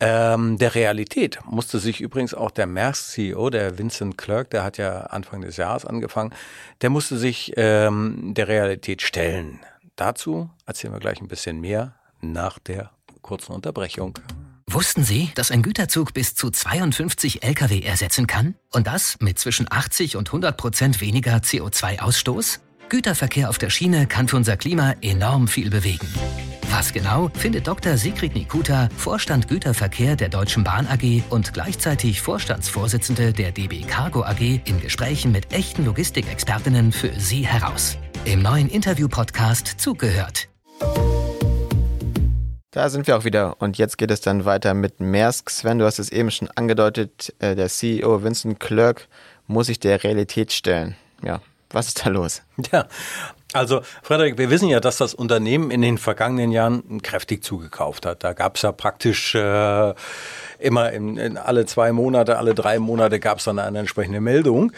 Ähm, 0.00 0.58
der 0.58 0.74
Realität 0.74 1.38
musste 1.44 1.78
sich 1.78 2.00
übrigens 2.00 2.34
auch 2.34 2.50
der 2.50 2.66
Maersk-CEO, 2.66 3.50
der 3.50 3.78
Vincent 3.78 4.16
Clerk, 4.16 4.50
der 4.50 4.64
hat 4.64 4.78
ja 4.78 5.02
Anfang 5.02 5.42
des 5.42 5.56
Jahres 5.56 5.84
angefangen, 5.84 6.34
der 6.80 6.90
musste 6.90 7.18
sich 7.18 7.52
ähm, 7.56 8.32
der 8.34 8.48
Realität 8.48 9.02
stellen. 9.02 9.60
Dazu 9.96 10.50
erzählen 10.66 10.92
wir 10.92 11.00
gleich 11.00 11.20
ein 11.20 11.28
bisschen 11.28 11.60
mehr 11.60 11.94
nach 12.20 12.58
der 12.58 12.90
kurzen 13.22 13.52
Unterbrechung. 13.52 14.18
Wussten 14.70 15.04
Sie, 15.04 15.30
dass 15.34 15.50
ein 15.50 15.62
Güterzug 15.62 16.14
bis 16.14 16.34
zu 16.34 16.50
52 16.50 17.42
Lkw 17.42 17.80
ersetzen 17.80 18.26
kann? 18.26 18.54
Und 18.72 18.86
das 18.86 19.16
mit 19.20 19.38
zwischen 19.38 19.70
80 19.70 20.16
und 20.16 20.28
100 20.28 20.56
Prozent 20.56 21.00
weniger 21.00 21.36
CO2-Ausstoß? 21.36 22.60
Güterverkehr 22.88 23.50
auf 23.50 23.58
der 23.58 23.70
Schiene 23.70 24.06
kann 24.06 24.28
für 24.28 24.36
unser 24.36 24.56
Klima 24.56 24.94
enorm 25.00 25.48
viel 25.48 25.70
bewegen. 25.70 26.08
Was 26.70 26.92
genau, 26.92 27.30
findet 27.34 27.68
Dr. 27.68 27.96
Sigrid 27.96 28.34
Nikuta, 28.34 28.88
Vorstand 28.96 29.48
Güterverkehr 29.48 30.16
der 30.16 30.28
Deutschen 30.28 30.64
Bahn 30.64 30.86
AG 30.88 31.22
und 31.30 31.54
gleichzeitig 31.54 32.20
Vorstandsvorsitzende 32.20 33.32
der 33.32 33.52
DB 33.52 33.82
Cargo 33.82 34.24
AG 34.24 34.60
in 34.64 34.80
Gesprächen 34.80 35.30
mit 35.30 35.52
echten 35.52 35.84
Logistikexpertinnen 35.84 36.90
für 36.90 37.12
Sie 37.18 37.46
heraus. 37.46 37.96
im 38.24 38.42
neuen 38.42 38.68
Interview-Podcast 38.68 39.68
Zugehört. 39.78 40.48
Da 42.74 42.88
sind 42.88 43.06
wir 43.06 43.16
auch 43.16 43.22
wieder 43.22 43.54
und 43.60 43.78
jetzt 43.78 43.98
geht 43.98 44.10
es 44.10 44.20
dann 44.20 44.46
weiter 44.46 44.74
mit 44.74 44.98
Maersk. 44.98 45.48
Sven, 45.48 45.78
du 45.78 45.84
hast 45.84 46.00
es 46.00 46.10
eben 46.10 46.32
schon 46.32 46.50
angedeutet, 46.56 47.32
äh, 47.38 47.54
der 47.54 47.68
CEO 47.68 48.24
Vincent 48.24 48.58
Clerk 48.58 49.06
muss 49.46 49.68
sich 49.68 49.78
der 49.78 50.02
Realität 50.02 50.50
stellen. 50.50 50.96
Ja, 51.22 51.40
was 51.70 51.86
ist 51.86 52.04
da 52.04 52.10
los? 52.10 52.42
Ja, 52.72 52.88
also 53.52 53.82
Frederik, 54.02 54.38
wir 54.38 54.50
wissen 54.50 54.68
ja, 54.68 54.80
dass 54.80 54.96
das 54.96 55.14
Unternehmen 55.14 55.70
in 55.70 55.82
den 55.82 55.98
vergangenen 55.98 56.50
Jahren 56.50 57.00
kräftig 57.00 57.44
zugekauft 57.44 58.06
hat. 58.06 58.24
Da 58.24 58.32
gab 58.32 58.56
es 58.56 58.62
ja 58.62 58.72
praktisch 58.72 59.36
äh, 59.36 59.94
immer 60.58 60.90
in, 60.90 61.16
in 61.16 61.36
alle 61.36 61.66
zwei 61.66 61.92
Monate, 61.92 62.38
alle 62.38 62.56
drei 62.56 62.80
Monate 62.80 63.20
gab 63.20 63.38
es 63.38 63.44
dann 63.44 63.60
eine 63.60 63.78
entsprechende 63.78 64.20
Meldung. 64.20 64.72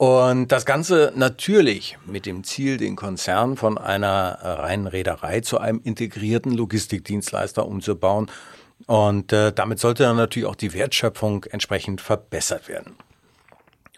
Und 0.00 0.50
das 0.50 0.64
Ganze 0.64 1.12
natürlich 1.14 1.98
mit 2.06 2.24
dem 2.24 2.42
Ziel, 2.42 2.78
den 2.78 2.96
Konzern 2.96 3.58
von 3.58 3.76
einer 3.76 4.38
reinen 4.40 4.86
Reederei 4.86 5.42
zu 5.42 5.58
einem 5.58 5.82
integrierten 5.84 6.52
Logistikdienstleister 6.52 7.66
umzubauen. 7.66 8.30
Und 8.86 9.30
äh, 9.34 9.52
damit 9.52 9.78
sollte 9.78 10.04
dann 10.04 10.16
natürlich 10.16 10.48
auch 10.48 10.54
die 10.54 10.72
Wertschöpfung 10.72 11.44
entsprechend 11.44 12.00
verbessert 12.00 12.66
werden. 12.66 12.94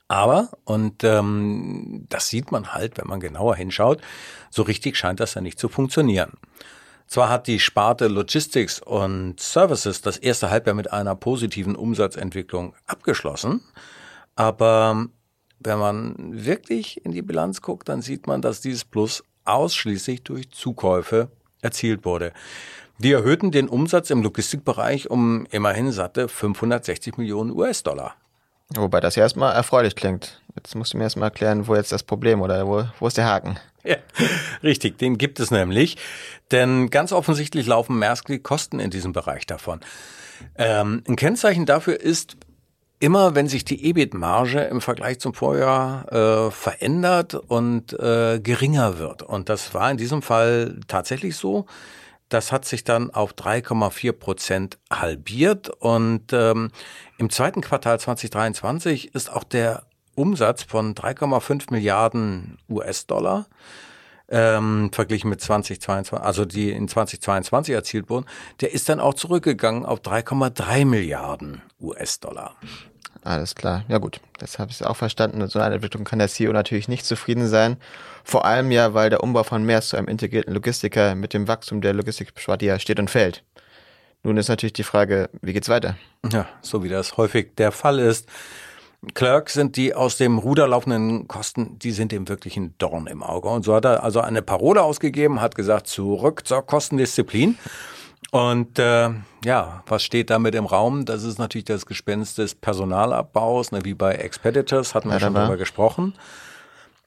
Aber, 0.08 0.48
und 0.64 1.04
ähm, 1.04 2.06
das 2.08 2.26
sieht 2.26 2.50
man 2.50 2.74
halt, 2.74 2.98
wenn 2.98 3.06
man 3.06 3.20
genauer 3.20 3.54
hinschaut, 3.54 4.00
so 4.50 4.62
richtig 4.62 4.96
scheint 4.96 5.20
das 5.20 5.34
ja 5.34 5.40
nicht 5.40 5.60
zu 5.60 5.68
funktionieren. 5.68 6.32
Zwar 7.06 7.28
hat 7.28 7.46
die 7.46 7.60
Sparte 7.60 8.08
Logistics 8.08 8.80
und 8.80 9.38
Services 9.38 10.00
das 10.00 10.16
erste 10.16 10.50
Halbjahr 10.50 10.74
mit 10.74 10.92
einer 10.92 11.14
positiven 11.14 11.76
Umsatzentwicklung 11.76 12.74
abgeschlossen, 12.88 13.62
aber 14.34 15.06
wenn 15.64 15.78
man 15.78 16.14
wirklich 16.44 17.04
in 17.04 17.12
die 17.12 17.22
Bilanz 17.22 17.60
guckt, 17.60 17.88
dann 17.88 18.02
sieht 18.02 18.26
man, 18.26 18.42
dass 18.42 18.60
dieses 18.60 18.84
Plus 18.84 19.24
ausschließlich 19.44 20.22
durch 20.22 20.50
Zukäufe 20.50 21.28
erzielt 21.60 22.04
wurde. 22.04 22.32
Die 22.98 23.12
erhöhten 23.12 23.50
den 23.50 23.68
Umsatz 23.68 24.10
im 24.10 24.22
Logistikbereich 24.22 25.10
um 25.10 25.46
immerhin 25.50 25.90
satte 25.90 26.28
560 26.28 27.16
Millionen 27.16 27.50
US-Dollar. 27.50 28.14
Wobei 28.76 29.00
das 29.00 29.16
ja 29.16 29.22
erstmal 29.22 29.54
erfreulich 29.54 29.96
klingt. 29.96 30.40
Jetzt 30.54 30.74
musst 30.74 30.92
du 30.92 30.98
mir 30.98 31.04
erstmal 31.04 31.28
erklären, 31.28 31.66
wo 31.66 31.74
jetzt 31.74 31.92
das 31.92 32.02
Problem 32.02 32.40
oder 32.40 32.66
wo, 32.66 32.84
wo 32.98 33.06
ist 33.06 33.16
der 33.16 33.26
Haken? 33.26 33.58
Ja, 33.84 33.96
richtig, 34.62 34.98
den 34.98 35.18
gibt 35.18 35.40
es 35.40 35.50
nämlich. 35.50 35.96
Denn 36.52 36.88
ganz 36.90 37.12
offensichtlich 37.12 37.66
laufen 37.66 37.98
Maersk 37.98 38.26
die 38.26 38.38
Kosten 38.38 38.78
in 38.78 38.90
diesem 38.90 39.12
Bereich 39.12 39.46
davon. 39.46 39.80
Ähm, 40.56 41.02
ein 41.08 41.16
Kennzeichen 41.16 41.66
dafür 41.66 42.00
ist, 42.00 42.36
immer 43.02 43.34
wenn 43.34 43.48
sich 43.48 43.64
die 43.64 43.84
EBIT-Marge 43.84 44.60
im 44.60 44.80
Vergleich 44.80 45.18
zum 45.18 45.34
Vorjahr 45.34 46.12
äh, 46.12 46.50
verändert 46.52 47.34
und 47.34 47.92
äh, 47.98 48.38
geringer 48.40 49.00
wird. 49.00 49.24
Und 49.24 49.48
das 49.48 49.74
war 49.74 49.90
in 49.90 49.96
diesem 49.96 50.22
Fall 50.22 50.78
tatsächlich 50.86 51.34
so. 51.34 51.66
Das 52.28 52.52
hat 52.52 52.64
sich 52.64 52.84
dann 52.84 53.10
auf 53.10 53.34
3,4 53.34 54.12
Prozent 54.12 54.78
halbiert 54.88 55.68
und 55.68 56.32
ähm, 56.32 56.70
im 57.18 57.28
zweiten 57.28 57.60
Quartal 57.60 57.98
2023 57.98 59.16
ist 59.16 59.32
auch 59.32 59.42
der 59.42 59.82
Umsatz 60.14 60.62
von 60.62 60.94
3,5 60.94 61.72
Milliarden 61.72 62.56
US-Dollar 62.70 63.46
ähm, 64.32 64.90
verglichen 64.92 65.30
mit 65.30 65.40
2022, 65.40 66.18
also 66.18 66.44
die 66.44 66.70
in 66.70 66.88
2022 66.88 67.74
erzielt 67.74 68.10
wurden, 68.10 68.26
der 68.60 68.72
ist 68.72 68.88
dann 68.88 68.98
auch 68.98 69.14
zurückgegangen 69.14 69.84
auf 69.84 70.00
3,3 70.00 70.84
Milliarden 70.86 71.62
US-Dollar. 71.80 72.56
Alles 73.24 73.54
klar. 73.54 73.84
Ja 73.88 73.98
gut, 73.98 74.20
das 74.38 74.58
habe 74.58 74.72
ich 74.72 74.84
auch 74.84 74.96
verstanden. 74.96 75.46
So 75.46 75.60
eine 75.60 75.76
Entwicklung 75.76 76.02
kann 76.04 76.18
der 76.18 76.28
CEO 76.28 76.52
natürlich 76.52 76.88
nicht 76.88 77.06
zufrieden 77.06 77.46
sein. 77.46 77.76
Vor 78.24 78.44
allem 78.44 78.72
ja, 78.72 78.94
weil 78.94 79.10
der 79.10 79.22
Umbau 79.22 79.44
von 79.44 79.64
Maersk 79.64 79.90
zu 79.90 79.96
einem 79.96 80.08
integrierten 80.08 80.52
Logistiker 80.52 81.14
mit 81.14 81.34
dem 81.34 81.46
Wachstum 81.46 81.80
der 81.80 81.92
Logistiksparte 81.92 82.64
ja 82.64 82.78
steht 82.78 82.98
und 82.98 83.10
fällt. 83.10 83.44
Nun 84.24 84.36
ist 84.36 84.48
natürlich 84.48 84.72
die 84.72 84.82
Frage, 84.82 85.30
wie 85.40 85.52
geht's 85.52 85.68
weiter? 85.68 85.96
Ja, 86.32 86.48
so 86.62 86.82
wie 86.82 86.88
das 86.88 87.16
häufig 87.16 87.54
der 87.56 87.72
Fall 87.72 87.98
ist. 87.98 88.28
Clerk 89.14 89.50
sind 89.50 89.76
die 89.76 89.94
aus 89.94 90.16
dem 90.16 90.38
Ruder 90.38 90.68
laufenden 90.68 91.26
Kosten, 91.26 91.78
die 91.80 91.90
sind 91.90 92.12
dem 92.12 92.28
wirklich 92.28 92.56
ein 92.56 92.74
Dorn 92.78 93.08
im 93.08 93.22
Auge. 93.22 93.48
Und 93.48 93.64
so 93.64 93.74
hat 93.74 93.84
er 93.84 94.04
also 94.04 94.20
eine 94.20 94.42
Parole 94.42 94.82
ausgegeben, 94.82 95.40
hat 95.40 95.56
gesagt, 95.56 95.88
zurück 95.88 96.46
zur 96.46 96.62
Kostendisziplin. 96.62 97.58
Und 98.30 98.78
äh, 98.78 99.10
ja, 99.44 99.82
was 99.86 100.04
steht 100.04 100.30
damit 100.30 100.54
im 100.54 100.66
Raum? 100.66 101.04
Das 101.04 101.24
ist 101.24 101.38
natürlich 101.38 101.64
das 101.64 101.84
Gespenst 101.84 102.38
des 102.38 102.54
Personalabbaus, 102.54 103.72
ne, 103.72 103.80
wie 103.84 103.94
bei 103.94 104.14
Expeditors, 104.14 104.94
hatten 104.94 105.08
wir 105.08 105.14
ja, 105.14 105.20
schon 105.20 105.34
drüber 105.34 105.56
gesprochen. 105.56 106.14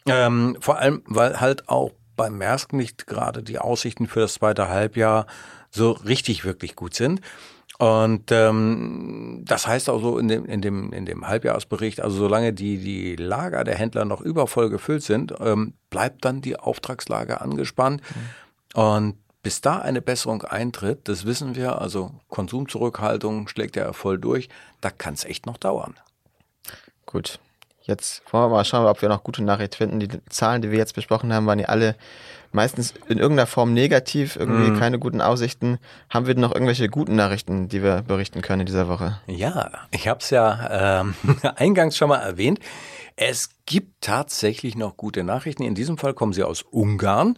Ähm, 0.06 0.58
vor 0.60 0.78
allem, 0.78 1.02
weil 1.06 1.40
halt 1.40 1.70
auch 1.70 1.92
bei 2.16 2.30
Maersk 2.30 2.74
nicht 2.74 3.08
gerade 3.08 3.42
die 3.42 3.58
Aussichten 3.58 4.08
für 4.08 4.20
das 4.20 4.36
zweite 4.36 4.68
Halbjahr 4.68 5.26
so 5.72 5.92
richtig, 5.92 6.46
wirklich 6.46 6.76
gut 6.76 6.94
sind. 6.94 7.22
Und 7.78 8.32
ähm, 8.32 9.42
das 9.44 9.68
heißt 9.68 9.90
also 9.90 10.18
in 10.18 10.30
dem, 10.30 10.46
in, 10.46 10.62
dem, 10.62 10.94
in 10.94 11.06
dem 11.06 11.28
Halbjahresbericht, 11.28 12.00
also 12.02 12.18
solange 12.18 12.54
die, 12.54 12.78
die 12.78 13.16
Lager 13.18 13.64
der 13.64 13.76
Händler 13.76 14.06
noch 14.06 14.22
übervoll 14.22 14.70
gefüllt 14.70 15.04
sind, 15.04 15.34
ähm, 15.40 15.74
bleibt 15.90 16.24
dann 16.24 16.42
die 16.42 16.58
Auftragslage 16.58 17.42
angespannt. 17.42 18.02
Mhm. 18.02 18.82
Und 18.82 19.18
bis 19.44 19.62
da 19.62 19.78
eine 19.80 20.02
Besserung 20.02 20.42
eintritt, 20.44 21.08
das 21.08 21.26
wissen 21.26 21.56
wir, 21.56 21.80
also 21.82 22.12
Konsumzurückhaltung 22.30 23.48
schlägt 23.48 23.76
ja 23.76 23.94
voll 23.94 24.18
durch, 24.18 24.50
da 24.82 24.90
kann 24.90 25.14
es 25.14 25.24
echt 25.24 25.46
noch 25.46 25.58
dauern. 25.58 25.96
Gut, 27.06 27.40
jetzt 27.84 28.24
wollen 28.32 28.46
wir 28.46 28.56
mal 28.56 28.66
schauen, 28.66 28.88
ob 28.88 29.02
wir 29.02 29.10
noch 29.10 29.24
gute 29.24 29.44
Nachrichten 29.44 29.76
finden. 29.76 30.00
Die 30.00 30.10
Zahlen, 30.30 30.62
die 30.62 30.72
wir 30.72 30.80
jetzt 30.80 30.96
besprochen 30.96 31.32
haben, 31.32 31.46
waren 31.46 31.60
ja 31.60 31.68
alle 31.68 31.96
meistens 32.56 32.94
in 33.08 33.20
irgendeiner 33.20 33.46
Form 33.46 33.74
negativ, 33.74 34.36
irgendwie 34.36 34.72
mm. 34.72 34.80
keine 34.80 34.98
guten 34.98 35.22
Aussichten. 35.22 35.78
Haben 36.10 36.26
wir 36.26 36.34
denn 36.34 36.42
noch 36.42 36.54
irgendwelche 36.54 36.90
guten 36.90 37.16
Nachrichten, 37.16 37.70
die 37.70 37.84
wir 37.84 38.02
berichten 38.02 38.42
können 38.42 38.62
in 38.62 38.66
dieser 38.66 38.88
Woche? 38.88 39.20
Ja, 39.28 39.70
ich 39.92 40.08
habe 40.08 40.20
es 40.22 40.32
ja 40.32 41.02
ähm, 41.02 41.14
eingangs 41.56 41.98
schon 41.98 42.10
mal 42.10 42.18
erwähnt. 42.18 42.60
Es 43.16 43.50
gibt 43.66 44.02
tatsächlich 44.02 44.76
noch 44.76 44.98
gute 44.98 45.24
Nachrichten. 45.24 45.64
In 45.64 45.76
diesem 45.76 45.98
Fall 45.98 46.14
kommen 46.14 46.34
sie 46.34 46.44
aus 46.44 46.64
Ungarn. 46.64 47.38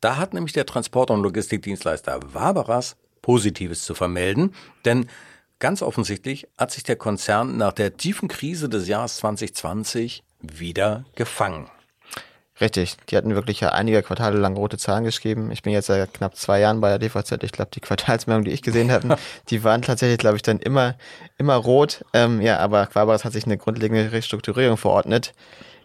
Da 0.00 0.16
hat 0.16 0.34
nämlich 0.34 0.52
der 0.52 0.66
Transport- 0.66 1.10
und 1.10 1.22
Logistikdienstleister 1.22 2.20
Waberas 2.32 2.96
Positives 3.22 3.84
zu 3.84 3.94
vermelden, 3.94 4.54
denn 4.84 5.08
ganz 5.58 5.80
offensichtlich 5.80 6.46
hat 6.58 6.72
sich 6.72 6.82
der 6.82 6.96
Konzern 6.96 7.56
nach 7.56 7.72
der 7.72 7.96
tiefen 7.96 8.28
Krise 8.28 8.68
des 8.68 8.86
Jahres 8.86 9.16
2020 9.16 10.22
wieder 10.42 11.06
gefangen. 11.14 11.70
Richtig, 12.60 12.96
die 13.08 13.16
hatten 13.16 13.34
wirklich 13.34 13.60
ja 13.60 13.70
einige 13.70 14.02
Quartale 14.02 14.38
lang 14.38 14.56
rote 14.56 14.78
Zahlen 14.78 15.02
geschrieben. 15.02 15.50
Ich 15.50 15.62
bin 15.62 15.72
jetzt 15.72 15.86
seit 15.86 16.14
knapp 16.14 16.36
zwei 16.36 16.60
Jahren 16.60 16.80
bei 16.80 16.96
der 16.96 17.00
DVZ. 17.00 17.42
Ich 17.42 17.50
glaube, 17.50 17.70
die 17.74 17.80
Quartalsmeldungen, 17.80 18.44
die 18.44 18.52
ich 18.52 18.62
gesehen 18.62 18.92
habe, 18.92 19.16
die 19.50 19.64
waren 19.64 19.82
tatsächlich, 19.82 20.18
glaube 20.18 20.36
ich, 20.36 20.42
dann 20.42 20.60
immer, 20.60 20.94
immer 21.36 21.56
rot. 21.56 22.04
Ähm, 22.12 22.40
ja, 22.40 22.58
aber 22.58 22.86
Quabaras 22.86 23.24
hat 23.24 23.32
sich 23.32 23.46
eine 23.46 23.58
grundlegende 23.58 24.12
Restrukturierung 24.12 24.76
verordnet. 24.76 25.32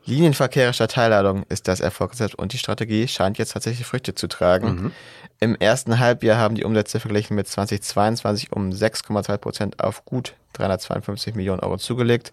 Linienverkehrischer 0.06 0.88
Teilladung 0.88 1.44
ist 1.50 1.68
das 1.68 1.80
Erfolgsrezept 1.80 2.36
und 2.36 2.54
die 2.54 2.58
Strategie 2.58 3.08
scheint 3.08 3.38
jetzt 3.38 3.54
tatsächlich 3.54 3.86
Früchte 3.86 4.16
zu 4.16 4.28
tragen. 4.28 4.68
Mhm. 4.68 4.92
Im 5.40 5.56
ersten 5.56 6.00
Halbjahr 6.00 6.38
haben 6.38 6.56
die 6.56 6.66
Umsätze 6.66 7.00
verglichen 7.00 7.36
mit 7.36 7.48
2022 7.48 8.52
um 8.52 8.70
6,2 8.70 9.38
Prozent 9.38 9.84
auf 9.84 10.06
gut 10.06 10.34
352 10.54 11.36
Millionen 11.36 11.62
Euro 11.62 11.78
zugelegt. 11.78 12.32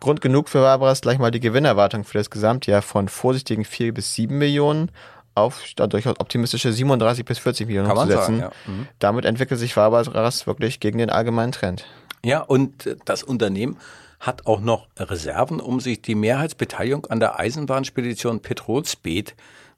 Grund 0.00 0.20
genug 0.20 0.48
für 0.48 0.60
Barbaras 0.60 1.00
gleich 1.00 1.18
mal 1.18 1.30
die 1.30 1.40
Gewinnerwartung 1.40 2.04
für 2.04 2.18
das 2.18 2.30
Gesamtjahr 2.30 2.82
von 2.82 3.08
vorsichtigen 3.08 3.64
4 3.64 3.94
bis 3.94 4.14
7 4.14 4.36
Millionen 4.36 4.90
auf 5.34 5.62
durchaus 5.74 6.20
optimistische 6.20 6.72
37 6.72 7.24
bis 7.24 7.38
40 7.38 7.66
Millionen 7.66 7.88
Kann 7.88 7.98
zu 7.98 8.06
setzen. 8.06 8.38
Sagen, 8.38 8.38
ja. 8.40 8.52
mhm. 8.66 8.88
Damit 8.98 9.24
entwickelt 9.24 9.58
sich 9.58 9.74
Barbaras 9.74 10.46
wirklich 10.46 10.80
gegen 10.80 10.98
den 10.98 11.10
allgemeinen 11.10 11.52
Trend. 11.52 11.86
Ja, 12.24 12.40
und 12.40 12.96
das 13.04 13.22
Unternehmen 13.22 13.76
hat 14.20 14.46
auch 14.46 14.60
noch 14.60 14.86
Reserven, 14.96 15.60
um 15.60 15.80
sich 15.80 16.00
die 16.00 16.14
Mehrheitsbeteiligung 16.14 17.06
an 17.06 17.20
der 17.20 17.38
Eisenbahnspedition 17.38 18.40
Petrolsped 18.40 19.34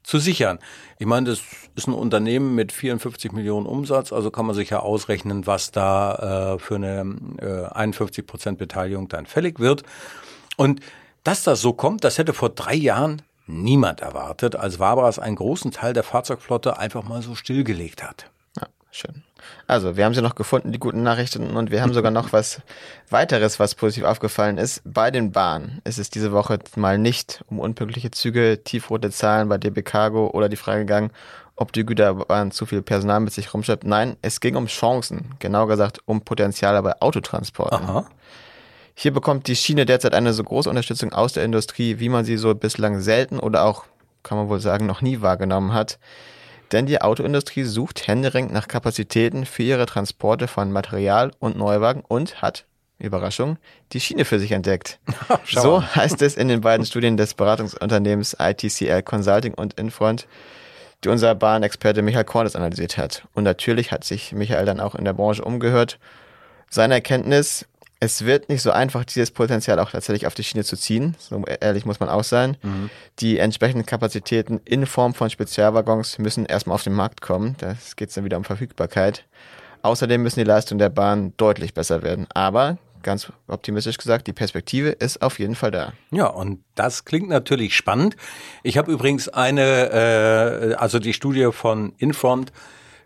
zu 0.07 0.19
sichern. 0.19 0.59
Ich 0.99 1.05
meine, 1.05 1.29
das 1.29 1.41
ist 1.75 1.87
ein 1.87 1.93
Unternehmen 1.93 2.55
mit 2.55 2.71
54 2.71 3.33
Millionen 3.33 3.65
Umsatz, 3.65 4.13
also 4.13 4.31
kann 4.31 4.45
man 4.45 4.55
sich 4.55 4.69
ja 4.69 4.79
ausrechnen, 4.79 5.45
was 5.45 5.71
da 5.71 6.55
äh, 6.55 6.59
für 6.59 6.75
eine 6.75 7.15
äh, 7.41 7.73
51 7.75 8.25
Prozent 8.25 8.57
Beteiligung 8.57 9.09
dann 9.09 9.25
fällig 9.25 9.59
wird. 9.59 9.83
Und 10.55 10.79
dass 11.25 11.43
das 11.43 11.59
so 11.59 11.73
kommt, 11.73 12.05
das 12.05 12.17
hätte 12.17 12.33
vor 12.33 12.49
drei 12.49 12.73
Jahren 12.73 13.21
niemand 13.47 13.99
erwartet, 13.99 14.55
als 14.55 14.79
Waberas 14.79 15.19
einen 15.19 15.35
großen 15.35 15.71
Teil 15.71 15.91
der 15.91 16.03
Fahrzeugflotte 16.03 16.79
einfach 16.79 17.03
mal 17.03 17.21
so 17.21 17.35
stillgelegt 17.35 18.01
hat. 18.01 18.29
Schön. 18.97 19.21
Also, 19.67 19.95
wir 19.95 20.05
haben 20.05 20.15
sie 20.15 20.23
noch 20.23 20.33
gefunden, 20.33 20.71
die 20.71 20.79
guten 20.79 21.03
Nachrichten, 21.03 21.55
und 21.55 21.69
wir 21.69 21.83
haben 21.83 21.93
sogar 21.93 22.09
noch 22.09 22.33
was 22.33 22.61
weiteres, 23.11 23.59
was 23.59 23.75
positiv 23.75 24.05
aufgefallen 24.05 24.57
ist. 24.57 24.81
Bei 24.85 25.11
den 25.11 25.31
Bahnen 25.31 25.81
ist 25.83 25.99
es 25.99 26.09
diese 26.09 26.31
Woche 26.31 26.57
mal 26.75 26.97
nicht 26.97 27.43
um 27.47 27.59
unpünktliche 27.59 28.09
Züge, 28.09 28.63
tiefrote 28.63 29.11
Zahlen 29.11 29.49
bei 29.49 29.59
DB 29.59 29.83
Cargo 29.83 30.31
oder 30.31 30.49
die 30.49 30.55
Frage 30.55 30.79
gegangen, 30.79 31.11
ob 31.55 31.73
die 31.73 31.85
Güterbahn 31.85 32.49
zu 32.49 32.65
viel 32.65 32.81
Personal 32.81 33.19
mit 33.19 33.33
sich 33.33 33.53
rumschleppt. 33.53 33.83
Nein, 33.83 34.17
es 34.23 34.39
ging 34.39 34.55
um 34.55 34.65
Chancen, 34.65 35.35
genau 35.37 35.67
gesagt 35.67 35.99
um 36.05 36.21
Potenziale 36.21 36.81
bei 36.81 36.99
Autotransporten. 36.99 37.87
Aha. 37.87 38.07
Hier 38.95 39.13
bekommt 39.13 39.47
die 39.47 39.55
Schiene 39.55 39.85
derzeit 39.85 40.15
eine 40.15 40.33
so 40.33 40.43
große 40.43 40.71
Unterstützung 40.71 41.13
aus 41.13 41.33
der 41.33 41.45
Industrie, 41.45 41.99
wie 41.99 42.09
man 42.09 42.25
sie 42.25 42.37
so 42.37 42.55
bislang 42.55 42.99
selten 42.99 43.37
oder 43.37 43.63
auch 43.63 43.85
kann 44.23 44.39
man 44.39 44.49
wohl 44.49 44.59
sagen, 44.59 44.87
noch 44.87 45.03
nie 45.03 45.21
wahrgenommen 45.21 45.73
hat. 45.73 45.99
Denn 46.71 46.85
die 46.85 47.01
Autoindustrie 47.01 47.63
sucht 47.63 48.07
händeringend 48.07 48.51
nach 48.51 48.67
Kapazitäten 48.67 49.45
für 49.45 49.63
ihre 49.63 49.85
Transporte 49.85 50.47
von 50.47 50.71
Material 50.71 51.31
und 51.39 51.57
Neuwagen 51.57 52.03
und 52.07 52.41
hat, 52.41 52.65
Überraschung, 52.99 53.57
die 53.93 53.99
Schiene 53.99 54.25
für 54.25 54.39
sich 54.39 54.51
entdeckt. 54.51 54.99
so 55.45 55.83
heißt 55.83 56.21
es 56.21 56.35
in 56.35 56.47
den 56.47 56.61
beiden 56.61 56.85
Studien 56.85 57.15
des 57.15 57.35
Beratungsunternehmens 57.35 58.35
ITCL 58.39 59.03
Consulting 59.03 59.53
und 59.53 59.75
Infront, 59.75 60.27
die 61.03 61.09
unser 61.09 61.35
Bahnexperte 61.35 62.01
Michael 62.01 62.25
Kornes 62.25 62.55
analysiert 62.55 62.97
hat. 62.97 63.27
Und 63.33 63.43
natürlich 63.43 63.91
hat 63.91 64.03
sich 64.03 64.33
Michael 64.33 64.65
dann 64.65 64.79
auch 64.79 64.95
in 64.95 65.05
der 65.05 65.13
Branche 65.13 65.43
umgehört. 65.43 65.99
Seine 66.69 66.95
Erkenntnis, 66.95 67.65
es 67.99 68.25
wird 68.25 68.49
nicht 68.49 68.61
so 68.61 68.71
einfach, 68.71 69.05
dieses 69.05 69.31
Potenzial 69.31 69.79
auch 69.79 69.91
tatsächlich 69.91 70.27
auf 70.27 70.35
die 70.35 70.43
Schiene 70.43 70.63
zu 70.63 70.77
ziehen. 70.77 71.15
So 71.19 71.43
ehrlich 71.45 71.85
muss 71.85 71.99
man 71.99 72.09
auch 72.09 72.23
sein. 72.23 72.57
Mhm. 72.61 72.89
Die 73.19 73.39
entsprechenden 73.39 73.85
Kapazitäten 73.85 74.61
in 74.65 74.85
Form 74.85 75.13
von 75.13 75.29
Spezialwaggons 75.29 76.19
müssen 76.19 76.45
erstmal 76.45 76.75
auf 76.75 76.83
den 76.83 76.93
Markt 76.93 77.21
kommen. 77.21 77.55
Da 77.57 77.75
geht 77.95 78.09
es 78.09 78.15
dann 78.15 78.23
wieder 78.23 78.37
um 78.37 78.43
Verfügbarkeit. 78.43 79.25
Außerdem 79.81 80.21
müssen 80.21 80.39
die 80.39 80.45
Leistungen 80.45 80.79
der 80.79 80.89
Bahn 80.89 81.33
deutlich 81.37 81.73
besser 81.73 82.03
werden. 82.03 82.27
Aber 82.33 82.77
ganz 83.01 83.31
optimistisch 83.47 83.97
gesagt, 83.97 84.27
die 84.27 84.33
Perspektive 84.33 84.89
ist 84.89 85.21
auf 85.21 85.39
jeden 85.39 85.55
Fall 85.55 85.71
da. 85.71 85.93
Ja, 86.11 86.27
und 86.27 86.63
das 86.75 87.05
klingt 87.05 87.29
natürlich 87.29 87.75
spannend. 87.75 88.15
Ich 88.63 88.77
habe 88.77 88.91
übrigens 88.91 89.29
eine, 89.29 90.71
äh, 90.71 90.73
also 90.75 90.99
die 90.99 91.13
Studie 91.13 91.49
von 91.51 91.93
Infront 91.97 92.51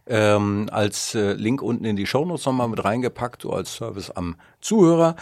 ähm, 0.07 0.69
als 0.71 1.15
äh, 1.15 1.33
Link 1.33 1.61
unten 1.61 1.85
in 1.85 1.95
die 1.95 2.05
Shownotes 2.05 2.45
nochmal 2.45 2.67
mit 2.67 2.83
reingepackt, 2.83 3.43
so 3.43 3.51
als 3.51 3.75
Service 3.75 4.09
am 4.11 4.35
Zuhörer. 4.59 5.15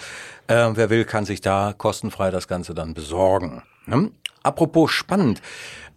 Äh, 0.48 0.71
wer 0.74 0.89
will, 0.89 1.05
kann 1.05 1.25
sich 1.25 1.41
da 1.41 1.74
kostenfrei 1.77 2.31
das 2.31 2.48
Ganze 2.48 2.74
dann 2.74 2.93
besorgen. 2.93 3.63
Ne? 3.86 4.12
Apropos 4.43 4.91
spannend. 4.91 5.41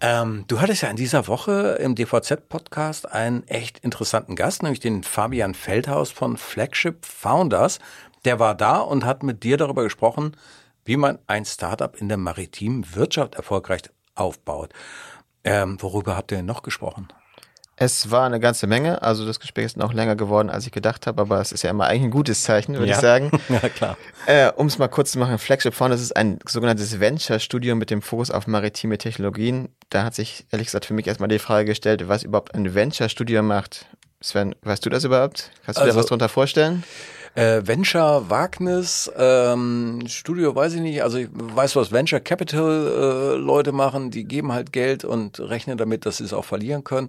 Ähm, 0.00 0.44
du 0.48 0.60
hattest 0.60 0.82
ja 0.82 0.88
in 0.88 0.96
dieser 0.96 1.28
Woche 1.28 1.78
im 1.80 1.94
DVZ-Podcast 1.94 3.10
einen 3.12 3.46
echt 3.46 3.78
interessanten 3.78 4.34
Gast, 4.34 4.62
nämlich 4.62 4.80
den 4.80 5.04
Fabian 5.04 5.54
Feldhaus 5.54 6.10
von 6.10 6.36
Flagship 6.36 7.06
Founders. 7.06 7.78
Der 8.24 8.40
war 8.40 8.56
da 8.56 8.78
und 8.78 9.04
hat 9.04 9.22
mit 9.22 9.44
dir 9.44 9.56
darüber 9.56 9.84
gesprochen, 9.84 10.36
wie 10.84 10.96
man 10.96 11.18
ein 11.28 11.44
Startup 11.44 11.96
in 11.96 12.08
der 12.08 12.18
maritimen 12.18 12.96
Wirtschaft 12.96 13.36
erfolgreich 13.36 13.82
aufbaut. 14.16 14.70
Ähm, 15.44 15.76
worüber 15.80 16.16
habt 16.16 16.32
ihr 16.32 16.42
noch 16.42 16.62
gesprochen? 16.62 17.08
Es 17.84 18.12
war 18.12 18.24
eine 18.24 18.38
ganze 18.38 18.68
Menge, 18.68 19.02
also 19.02 19.26
das 19.26 19.40
Gespräch 19.40 19.64
ist 19.64 19.76
noch 19.76 19.92
länger 19.92 20.14
geworden, 20.14 20.50
als 20.50 20.64
ich 20.66 20.70
gedacht 20.70 21.08
habe, 21.08 21.20
aber 21.20 21.40
es 21.40 21.50
ist 21.50 21.62
ja 21.62 21.70
immer 21.70 21.86
eigentlich 21.86 22.04
ein 22.04 22.10
gutes 22.12 22.44
Zeichen, 22.44 22.74
würde 22.74 22.86
ja. 22.86 22.94
ich 22.94 23.00
sagen. 23.00 23.32
ja, 23.48 23.68
klar. 23.68 23.96
Äh, 24.26 24.52
um 24.52 24.68
es 24.68 24.78
mal 24.78 24.86
kurz 24.86 25.10
zu 25.10 25.18
machen, 25.18 25.36
Flagship 25.36 25.74
Fund, 25.74 25.92
das 25.92 26.00
ist 26.00 26.16
ein 26.16 26.38
sogenanntes 26.46 27.00
Venture-Studium 27.00 27.78
mit 27.78 27.90
dem 27.90 28.00
Fokus 28.00 28.30
auf 28.30 28.46
maritime 28.46 28.98
Technologien. 28.98 29.68
Da 29.90 30.04
hat 30.04 30.14
sich 30.14 30.46
ehrlich 30.52 30.68
gesagt 30.68 30.84
für 30.84 30.94
mich 30.94 31.08
erstmal 31.08 31.28
die 31.28 31.40
Frage 31.40 31.64
gestellt, 31.64 32.06
was 32.06 32.22
überhaupt 32.22 32.54
ein 32.54 32.72
Venture-Studium 32.72 33.48
macht. 33.48 33.86
Sven, 34.20 34.54
weißt 34.62 34.86
du 34.86 34.90
das 34.90 35.02
überhaupt? 35.02 35.50
Kannst 35.66 35.78
du 35.78 35.82
also, 35.82 35.92
dir 35.92 35.98
was 35.98 36.06
darunter 36.06 36.28
vorstellen? 36.28 36.84
Äh, 37.34 37.62
Venture, 37.66 38.30
Wagnis, 38.30 39.10
ähm, 39.16 40.04
Studio, 40.06 40.54
weiß 40.54 40.74
ich 40.74 40.82
nicht. 40.82 41.02
Also 41.02 41.18
ich 41.18 41.28
weiß, 41.32 41.74
was 41.74 41.90
Venture 41.90 42.20
Capital 42.20 43.34
äh, 43.34 43.36
Leute 43.38 43.72
machen. 43.72 44.12
Die 44.12 44.22
geben 44.22 44.52
halt 44.52 44.72
Geld 44.72 45.04
und 45.04 45.40
rechnen 45.40 45.78
damit, 45.78 46.06
dass 46.06 46.18
sie 46.18 46.24
es 46.24 46.32
auch 46.32 46.44
verlieren 46.44 46.84
können. 46.84 47.08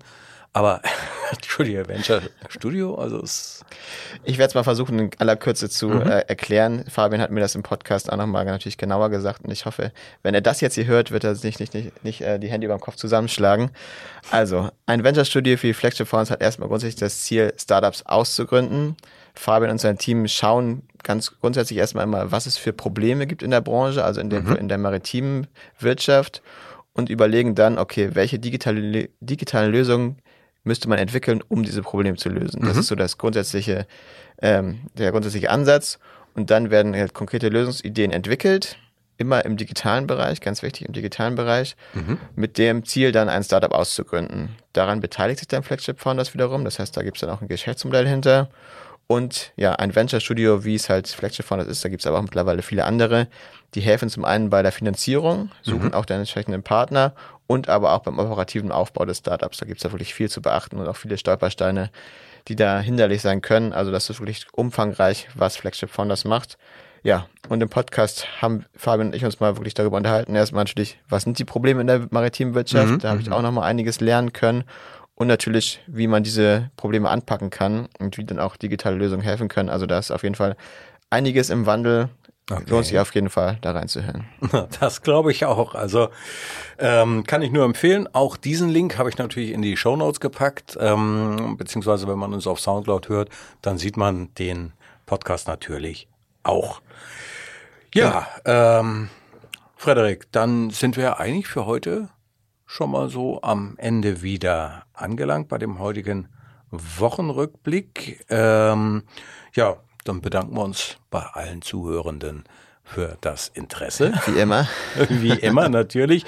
Aber, 0.53 0.81
Entschuldige, 1.31 1.87
Venture 1.87 2.21
Studio, 2.47 2.93
also 2.95 3.19
es 3.21 3.65
Ich 4.23 4.37
werde 4.37 4.49
es 4.49 4.55
mal 4.55 4.63
versuchen, 4.63 4.99
in 4.99 5.09
aller 5.17 5.35
Kürze 5.35 5.67
zu 5.67 5.89
mhm. 5.89 6.01
äh, 6.03 6.19
erklären. 6.19 6.85
Fabian 6.87 7.21
hat 7.21 7.31
mir 7.31 7.39
das 7.39 7.55
im 7.55 7.63
Podcast 7.63 8.11
auch 8.11 8.17
nochmal 8.17 8.45
natürlich 8.45 8.77
genauer 8.77 9.09
gesagt 9.09 9.43
und 9.43 9.51
ich 9.51 9.65
hoffe, 9.65 9.91
wenn 10.21 10.35
er 10.35 10.41
das 10.41 10.61
jetzt 10.61 10.75
hier 10.75 10.85
hört, 10.85 11.09
wird 11.09 11.23
er 11.23 11.33
sich 11.33 11.59
nicht, 11.59 11.73
nicht, 11.73 12.03
nicht 12.03 12.21
äh, 12.21 12.37
die 12.37 12.49
Hände 12.49 12.65
über 12.65 12.77
dem 12.77 12.81
Kopf 12.81 12.97
zusammenschlagen. 12.97 13.71
Also, 14.29 14.69
ein 14.85 15.03
Venture 15.03 15.25
Studio 15.25 15.57
für 15.57 15.67
die 15.67 15.73
Flagship 15.73 16.07
Fonds 16.07 16.29
hat 16.29 16.41
erstmal 16.41 16.69
grundsätzlich 16.69 16.99
das 16.99 17.23
Ziel, 17.23 17.51
Startups 17.57 18.03
auszugründen. 18.05 18.95
Fabian 19.33 19.71
und 19.71 19.79
sein 19.79 19.97
Team 19.97 20.27
schauen 20.27 20.83
ganz 21.01 21.39
grundsätzlich 21.39 21.79
erstmal 21.79 22.03
immer, 22.03 22.31
was 22.31 22.45
es 22.45 22.57
für 22.57 22.73
Probleme 22.73 23.25
gibt 23.25 23.41
in 23.41 23.49
der 23.49 23.61
Branche, 23.61 24.03
also 24.03 24.21
in, 24.21 24.29
dem, 24.29 24.45
mhm. 24.45 24.55
in 24.55 24.67
der 24.69 24.77
maritimen 24.77 25.47
Wirtschaft 25.79 26.43
und 26.93 27.09
überlegen 27.09 27.55
dann, 27.55 27.79
okay, 27.79 28.11
welche 28.13 28.37
digitale, 28.37 29.09
digitalen 29.19 29.71
Lösungen 29.71 30.17
müsste 30.63 30.89
man 30.89 30.97
entwickeln, 30.97 31.41
um 31.47 31.63
diese 31.63 31.81
Probleme 31.81 32.17
zu 32.17 32.29
lösen. 32.29 32.61
Das 32.61 32.75
mhm. 32.75 32.79
ist 32.79 32.87
so 32.87 32.95
das 32.95 33.17
grundsätzliche, 33.17 33.85
ähm, 34.41 34.81
der 34.97 35.11
grundsätzliche 35.11 35.49
Ansatz. 35.49 35.99
Und 36.35 36.49
dann 36.49 36.71
werden 36.71 36.95
halt 36.95 37.13
konkrete 37.13 37.49
Lösungsideen 37.49 38.11
entwickelt, 38.11 38.77
immer 39.17 39.45
im 39.45 39.57
digitalen 39.57 40.07
Bereich, 40.07 40.41
ganz 40.41 40.63
wichtig 40.63 40.87
im 40.87 40.93
digitalen 40.93 41.35
Bereich, 41.35 41.75
mhm. 41.93 42.17
mit 42.35 42.57
dem 42.57 42.85
Ziel 42.85 43.11
dann 43.11 43.29
ein 43.29 43.43
Startup 43.43 43.71
auszugründen. 43.71 44.55
Daran 44.73 44.99
beteiligt 44.99 45.39
sich 45.39 45.47
dann 45.47 45.63
Flagship 45.63 45.99
Founders 45.99 46.33
wiederum. 46.33 46.65
Das 46.65 46.79
heißt, 46.79 46.97
da 46.97 47.03
gibt 47.03 47.17
es 47.17 47.21
dann 47.21 47.29
auch 47.29 47.41
ein 47.41 47.47
Geschäftsmodell 47.47 48.07
hinter. 48.07 48.49
Und 49.05 49.51
ja, 49.57 49.73
ein 49.73 49.95
Venture 49.95 50.21
Studio, 50.21 50.63
wie 50.63 50.75
es 50.75 50.89
halt 50.89 51.07
Flagship 51.07 51.45
Founders 51.45 51.67
ist, 51.67 51.83
da 51.85 51.89
gibt 51.89 52.01
es 52.01 52.07
aber 52.07 52.17
auch 52.17 52.23
mittlerweile 52.23 52.61
viele 52.61 52.85
andere, 52.85 53.27
die 53.75 53.81
helfen 53.81 54.09
zum 54.09 54.23
einen 54.23 54.49
bei 54.49 54.61
der 54.61 54.71
Finanzierung, 54.71 55.51
suchen 55.61 55.87
mhm. 55.87 55.93
auch 55.93 56.05
den 56.05 56.19
entsprechenden 56.19 56.63
Partner 56.63 57.13
und 57.47 57.69
aber 57.69 57.93
auch 57.93 57.99
beim 57.99 58.19
operativen 58.19 58.71
Aufbau 58.71 59.05
des 59.05 59.19
Startups. 59.19 59.57
Da 59.57 59.65
gibt 59.65 59.77
es 59.77 59.83
ja 59.83 59.91
wirklich 59.91 60.13
viel 60.13 60.29
zu 60.29 60.41
beachten 60.41 60.77
und 60.77 60.87
auch 60.87 60.95
viele 60.95 61.17
Stolpersteine, 61.17 61.91
die 62.47 62.55
da 62.55 62.79
hinderlich 62.79 63.21
sein 63.21 63.41
können. 63.41 63.73
Also 63.73 63.91
das 63.91 64.09
ist 64.09 64.19
wirklich 64.19 64.47
umfangreich, 64.51 65.27
was 65.35 65.57
Flagship 65.57 65.89
Founders 65.89 66.25
macht. 66.25 66.57
Ja, 67.03 67.27
und 67.49 67.61
im 67.61 67.67
Podcast 67.67 68.41
haben 68.41 68.65
Fabian 68.75 69.07
und 69.07 69.15
ich 69.15 69.25
uns 69.25 69.41
mal 69.41 69.57
wirklich 69.57 69.73
darüber 69.73 69.97
unterhalten. 69.97 70.35
Erstmal 70.35 70.63
natürlich, 70.63 70.99
was 71.09 71.23
sind 71.23 71.37
die 71.37 71.43
Probleme 71.43 71.81
in 71.81 71.87
der 71.87 72.07
maritimen 72.11 72.55
Wirtschaft? 72.55 72.91
Mhm. 72.91 72.99
Da 72.99 73.09
habe 73.09 73.21
ich 73.21 73.27
mhm. 73.27 73.33
auch 73.33 73.41
noch 73.41 73.51
mal 73.51 73.63
einiges 73.63 73.99
lernen 73.99 74.31
können. 74.31 74.63
Und 75.15 75.27
natürlich, 75.27 75.81
wie 75.85 76.07
man 76.07 76.23
diese 76.23 76.71
Probleme 76.77 77.09
anpacken 77.09 77.49
kann 77.49 77.87
und 77.99 78.17
wie 78.17 78.23
dann 78.23 78.39
auch 78.39 78.55
digitale 78.55 78.95
Lösungen 78.95 79.21
helfen 79.21 79.47
können. 79.47 79.69
Also 79.69 79.85
da 79.85 79.99
ist 79.99 80.11
auf 80.11 80.23
jeden 80.23 80.35
Fall 80.35 80.55
einiges 81.09 81.49
im 81.49 81.65
Wandel. 81.65 82.09
Okay. 82.51 82.63
Lohnt 82.67 82.85
sich 82.85 82.99
auf 82.99 83.15
jeden 83.15 83.29
Fall, 83.29 83.57
da 83.61 83.71
reinzuhören. 83.71 84.25
Das 84.79 85.01
glaube 85.01 85.31
ich 85.31 85.45
auch. 85.45 85.75
Also 85.75 86.09
ähm, 86.77 87.23
kann 87.23 87.41
ich 87.41 87.51
nur 87.51 87.63
empfehlen. 87.63 88.07
Auch 88.11 88.35
diesen 88.35 88.69
Link 88.69 88.97
habe 88.97 89.09
ich 89.09 89.17
natürlich 89.17 89.51
in 89.51 89.61
die 89.61 89.77
Show 89.77 89.95
Notes 89.95 90.19
gepackt. 90.19 90.77
Ähm, 90.79 91.55
beziehungsweise 91.57 92.07
wenn 92.07 92.19
man 92.19 92.33
uns 92.33 92.45
auf 92.45 92.59
Soundcloud 92.59 93.07
hört, 93.07 93.29
dann 93.61 93.77
sieht 93.77 93.95
man 93.95 94.33
den 94.35 94.73
Podcast 95.05 95.47
natürlich 95.47 96.09
auch. 96.43 96.81
Ja, 97.93 98.27
ja. 98.45 98.79
Ähm, 98.79 99.09
Frederik, 99.77 100.31
dann 100.31 100.69
sind 100.69 100.97
wir 100.97 101.19
eigentlich 101.19 101.47
für 101.47 101.65
heute 101.65 102.09
schon 102.65 102.91
mal 102.91 103.09
so 103.09 103.41
am 103.41 103.75
Ende 103.77 104.21
wieder 104.21 104.85
angelangt 104.93 105.47
bei 105.47 105.57
dem 105.57 105.79
heutigen 105.79 106.27
Wochenrückblick. 106.71 108.25
Ähm, 108.29 109.03
ja, 109.53 109.77
dann 110.03 110.21
bedanken 110.21 110.55
wir 110.55 110.63
uns 110.63 110.97
bei 111.09 111.21
allen 111.21 111.61
Zuhörenden 111.61 112.43
für 112.83 113.17
das 113.21 113.47
Interesse. 113.47 114.13
Wie 114.25 114.39
immer. 114.39 114.67
wie 115.09 115.31
immer, 115.31 115.69
natürlich. 115.69 116.25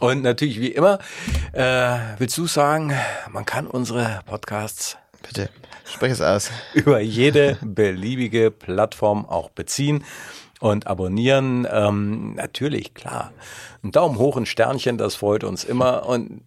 Und 0.00 0.22
natürlich, 0.22 0.60
wie 0.60 0.72
immer, 0.72 0.98
äh, 1.52 1.96
willst 2.18 2.36
du 2.36 2.46
sagen, 2.46 2.92
man 3.30 3.46
kann 3.46 3.66
unsere 3.66 4.20
Podcasts 4.26 4.98
Bitte, 5.26 5.48
sprich 5.86 6.12
es 6.12 6.20
aus. 6.20 6.50
Über 6.74 7.00
jede 7.00 7.56
beliebige 7.62 8.50
Plattform 8.50 9.24
auch 9.26 9.48
beziehen 9.48 10.04
und 10.60 10.86
abonnieren. 10.86 11.66
Ähm, 11.70 12.34
natürlich, 12.34 12.94
klar. 12.94 13.32
Ein 13.82 13.90
Daumen 13.90 14.18
hoch, 14.18 14.36
ein 14.36 14.44
Sternchen, 14.46 14.98
das 14.98 15.14
freut 15.14 15.44
uns 15.44 15.64
immer. 15.64 16.06
Und 16.06 16.42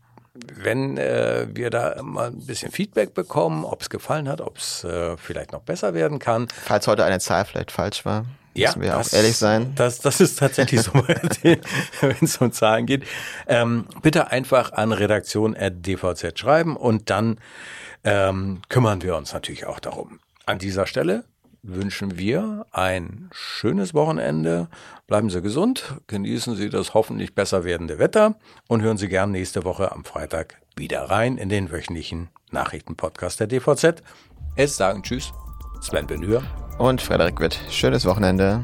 wenn 0.56 0.97
äh, 0.97 1.47
wir 1.54 1.69
da 1.69 2.02
mal 2.02 2.28
ein 2.28 2.45
bisschen 2.45 2.71
Feedback 2.71 3.13
bekommen, 3.13 3.65
ob 3.65 3.82
es 3.82 3.89
gefallen 3.89 4.28
hat, 4.30 4.41
ob 4.41 4.58
es 4.58 4.84
äh, 4.84 5.17
vielleicht 5.17 5.52
noch 5.52 5.62
besser 5.62 5.93
werden 5.93 6.19
kann. 6.19 6.47
Falls 6.65 6.88
heute 6.88 7.04
eine 7.06 7.19
Zahl 7.19 7.45
vielleicht 7.45 7.71
falsch 7.71 8.06
war. 8.06 8.26
Ja, 8.54 8.69
müssen 8.69 8.82
wir 8.82 8.91
das, 8.91 9.13
auch 9.13 9.17
ehrlich 9.17 9.38
sein. 9.38 9.73
Das, 9.76 10.00
das 10.00 10.19
ist 10.19 10.39
tatsächlich 10.39 10.82
so, 10.82 10.93
wenn 12.02 12.15
es 12.21 12.38
um 12.38 12.52
Zahlen 12.52 12.88
geht. 12.88 13.04
Ähm, 13.47 13.86
bitte 14.02 14.32
einfach 14.32 14.73
an 14.73 14.91
redaktion.dvz 14.91 16.39
schreiben 16.39 16.76
und 16.76 17.10
dann 17.10 17.38
ähm, 18.04 18.62
kümmern 18.69 19.04
wir 19.04 19.15
uns 19.15 19.34
natürlich 19.34 19.65
auch 19.65 19.80
darum. 19.80 20.19
An 20.45 20.58
dieser 20.60 20.88
Stelle 20.88 21.26
wünschen 21.67 22.17
wir 22.17 22.65
ein 22.71 23.30
schönes 23.32 23.93
Wochenende. 23.93 24.67
Bleiben 25.06 25.30
Sie 25.30 25.41
gesund, 25.41 25.95
genießen 26.08 26.56
Sie 26.56 26.69
das 26.69 26.93
hoffentlich 26.93 27.36
besser 27.36 27.63
werdende 27.63 27.99
Wetter 27.99 28.36
und 28.67 28.82
hören 28.82 28.97
Sie 28.97 29.10
gern 29.10 29.32
nächste 29.32 29.63
Woche 29.63 29.91
am 29.91 30.06
Freitag 30.06 30.56
wieder 30.75 31.03
rein 31.03 31.38
in 31.38 31.49
den 31.49 31.71
wöchentlichen 31.71 32.30
Nachrichtenpodcast 32.51 33.39
der 33.39 33.47
DVZ. 33.47 34.01
Es 34.56 34.77
sagen 34.77 35.03
Tschüss, 35.03 35.34
Sven 35.82 36.08
Benür 36.08 36.43
und 36.77 37.01
Frederik 37.01 37.39
Witt. 37.39 37.60
Schönes 37.69 38.06
Wochenende. 38.06 38.63